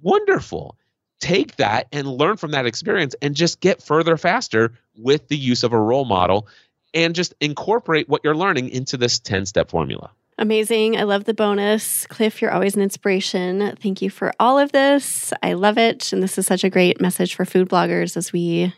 [0.02, 0.78] Wonderful.
[1.22, 5.64] Take that and learn from that experience and just get further faster with the use
[5.64, 6.48] of a role model
[6.96, 10.10] and just incorporate what you're learning into this 10 step formula.
[10.38, 10.98] Amazing.
[10.98, 12.08] I love the bonus.
[12.08, 13.78] Cliff, you're always an inspiration.
[13.82, 15.32] Thank you for all of this.
[15.44, 16.12] I love it.
[16.12, 18.74] And this is such a great message for food bloggers as we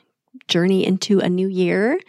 [0.48, 2.00] journey into a new year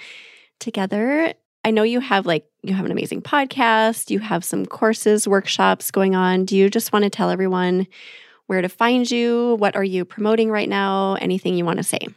[0.59, 1.33] together.
[1.65, 5.91] I know you have like you have an amazing podcast, you have some courses, workshops
[5.91, 6.45] going on.
[6.45, 7.87] Do you just want to tell everyone
[8.47, 9.57] where to find you?
[9.59, 11.15] What are you promoting right now?
[11.15, 12.09] Anything you want to say?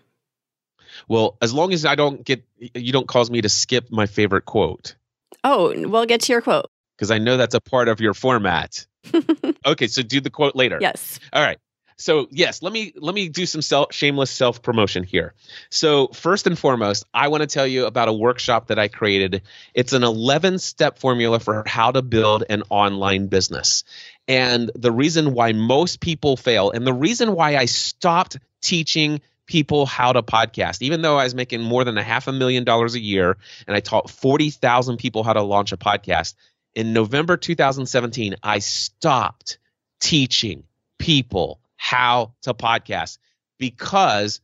[1.07, 4.45] Well, as long as I don't get, you don't cause me to skip my favorite
[4.45, 4.95] quote.
[5.43, 6.67] Oh, we'll get to your quote.
[6.97, 8.85] Because I know that's a part of your format.
[9.65, 10.77] okay, so do the quote later.
[10.79, 11.19] Yes.
[11.33, 11.57] All right.
[12.01, 15.35] So yes, let me let me do some self, shameless self promotion here.
[15.69, 19.43] So first and foremost, I want to tell you about a workshop that I created.
[19.75, 23.83] It's an 11 step formula for how to build an online business.
[24.27, 29.85] And the reason why most people fail, and the reason why I stopped teaching people
[29.85, 30.81] how to podcast.
[30.81, 33.37] Even though I was making more than a half a million dollars a year
[33.67, 36.35] and I taught 40,000 people how to launch a podcast,
[36.73, 39.57] in November 2017, I stopped
[39.99, 40.63] teaching
[40.99, 43.17] people how to podcast
[43.57, 44.39] because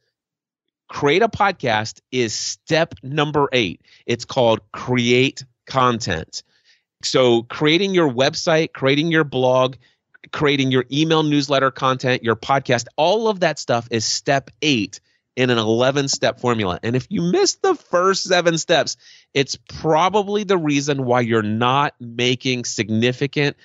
[0.89, 3.81] create a podcast is step number eight.
[4.05, 6.43] It's called create content.
[7.03, 9.75] So, creating your website, creating your blog,
[10.32, 14.99] creating your email newsletter content, your podcast, all of that stuff is step eight
[15.36, 16.80] in an 11 step formula.
[16.82, 18.97] And if you miss the first seven steps,
[19.34, 23.55] it's probably the reason why you're not making significant,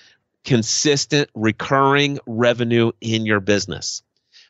[0.45, 4.03] consistent, recurring revenue in your business.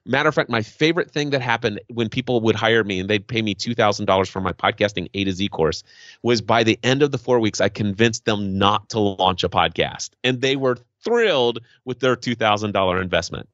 [0.04, 3.24] Matter of fact, my favorite thing that happened when people would hire me and they'd
[3.24, 5.84] pay me $2,000 for my podcasting A to Z course
[6.24, 9.48] was by the end of the four weeks, I convinced them not to launch a
[9.48, 10.10] podcast.
[10.24, 13.48] And they were thrilled with their $2,000 investment.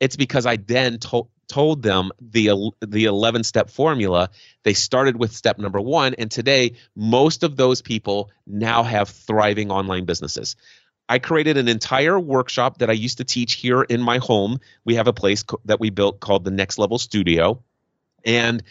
[0.00, 4.30] It's because I then told told them the the 11 step formula
[4.62, 9.70] they started with step number 1 and today most of those people now have thriving
[9.70, 10.56] online businesses
[11.08, 14.60] I created an entire workshop that I used to teach here in my home.
[14.84, 17.62] We have a place co- that we built called the Next Level Studio.
[18.24, 18.62] And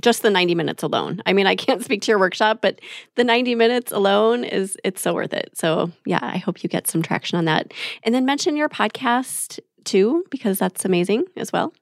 [0.00, 1.20] just the 90 minutes alone.
[1.26, 2.80] I mean, I can't speak to your workshop, but
[3.16, 5.50] the 90 minutes alone is it's so worth it.
[5.54, 7.72] So, yeah, I hope you get some traction on that.
[8.02, 11.74] And then mention your podcast too because that's amazing as well.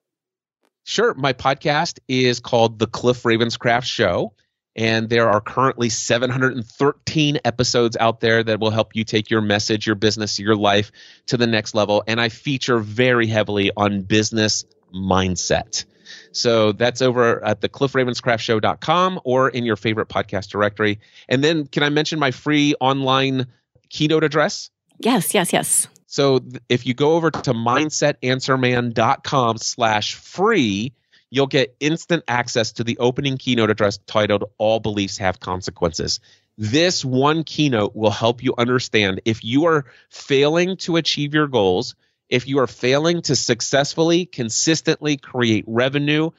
[0.84, 4.32] Sure, my podcast is called The Cliff Ravenscraft Show.
[4.76, 9.86] And there are currently 713 episodes out there that will help you take your message,
[9.86, 10.92] your business, your life
[11.26, 12.04] to the next level.
[12.06, 14.64] And I feature very heavily on business
[14.94, 15.84] mindset.
[16.32, 21.00] So that's over at the cliffravenscraftshow.com or in your favorite podcast directory.
[21.28, 23.46] And then can I mention my free online
[23.88, 24.70] keynote address?
[24.98, 25.88] Yes, yes, yes.
[26.06, 30.92] So if you go over to mindsetanswerman.com slash free,
[31.30, 36.20] you'll get instant access to the opening keynote address titled All Beliefs Have Consequences.
[36.58, 41.94] This one keynote will help you understand if you are failing to achieve your goals–
[42.30, 46.30] if you are failing to successfully, consistently create revenue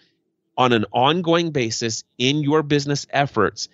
[0.57, 3.67] on an ongoing basis in your business efforts,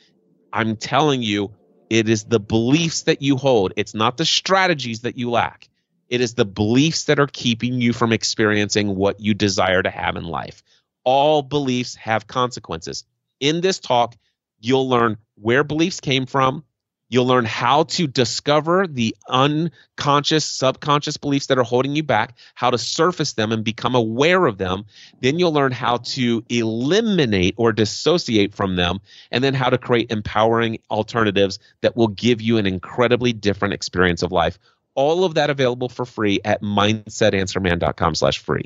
[0.52, 1.54] I'm telling you,
[1.90, 3.74] it is the beliefs that you hold.
[3.78, 5.70] It's not the strategies that you lack.
[6.10, 10.16] It is the beliefs that are keeping you from experiencing what you desire to have
[10.16, 10.64] in life.
[11.08, 13.06] All beliefs have consequences.
[13.40, 14.18] In this talk,
[14.60, 16.66] you'll learn where beliefs came from,
[17.10, 22.70] You'll learn how to discover the unconscious, subconscious beliefs that are holding you back, how
[22.70, 24.86] to surface them and become aware of them.
[25.22, 29.00] Then you'll learn how to eliminate or dissociate from them,
[29.32, 34.22] and then how to create empowering alternatives that will give you an incredibly different experience
[34.22, 34.60] of life.
[34.98, 38.66] All of that available for free at mindsetanswerman.com slash free.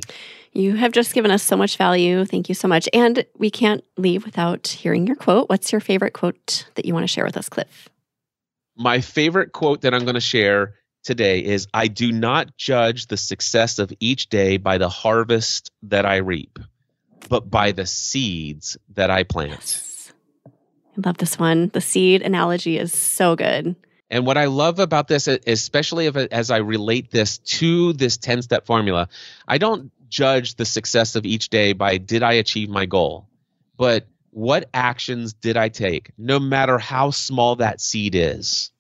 [0.53, 2.25] You have just given us so much value.
[2.25, 2.89] Thank you so much.
[2.91, 5.47] And we can't leave without hearing your quote.
[5.49, 7.87] What's your favorite quote that you want to share with us, Cliff?
[8.81, 13.17] my favorite quote that I'm going to share today is I do not judge the
[13.17, 16.59] success of each day by the harvest that I reap,
[17.29, 19.51] but by the seeds that I plant.
[19.51, 20.13] Yes.
[20.45, 21.69] I love this one.
[21.69, 23.75] The seed analogy is so good.
[24.11, 28.41] And what I love about this, especially if, as I relate this to this 10
[28.41, 29.07] step formula,
[29.47, 33.29] I don't judge the success of each day by did I achieve my goal,
[33.77, 38.71] but what actions did I take, no matter how small that seed is?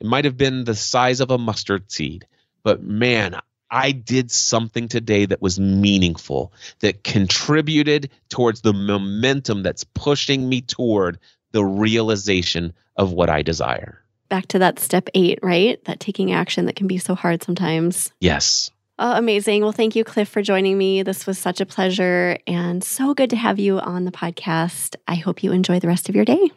[0.00, 2.26] It might have been the size of a mustard seed,
[2.62, 3.38] but man,
[3.70, 10.62] I did something today that was meaningful, that contributed towards the momentum that's pushing me
[10.62, 11.18] toward
[11.52, 14.01] the realization of what I desire.
[14.32, 15.84] Back to that step eight, right?
[15.84, 18.10] That taking action that can be so hard sometimes.
[18.18, 18.70] Yes.
[18.98, 19.60] Oh, amazing.
[19.60, 21.02] Well, thank you, Cliff, for joining me.
[21.02, 24.96] This was such a pleasure and so good to have you on the podcast.
[25.06, 26.50] I hope you enjoy the rest of your day.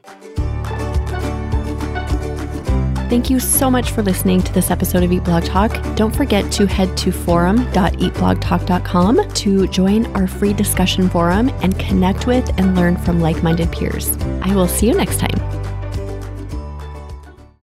[3.10, 5.74] Thank you so much for listening to this episode of Eat Blog Talk.
[5.98, 12.58] Don't forget to head to forum.eatblogtalk.com to join our free discussion forum and connect with
[12.58, 14.16] and learn from like minded peers.
[14.44, 15.75] I will see you next time.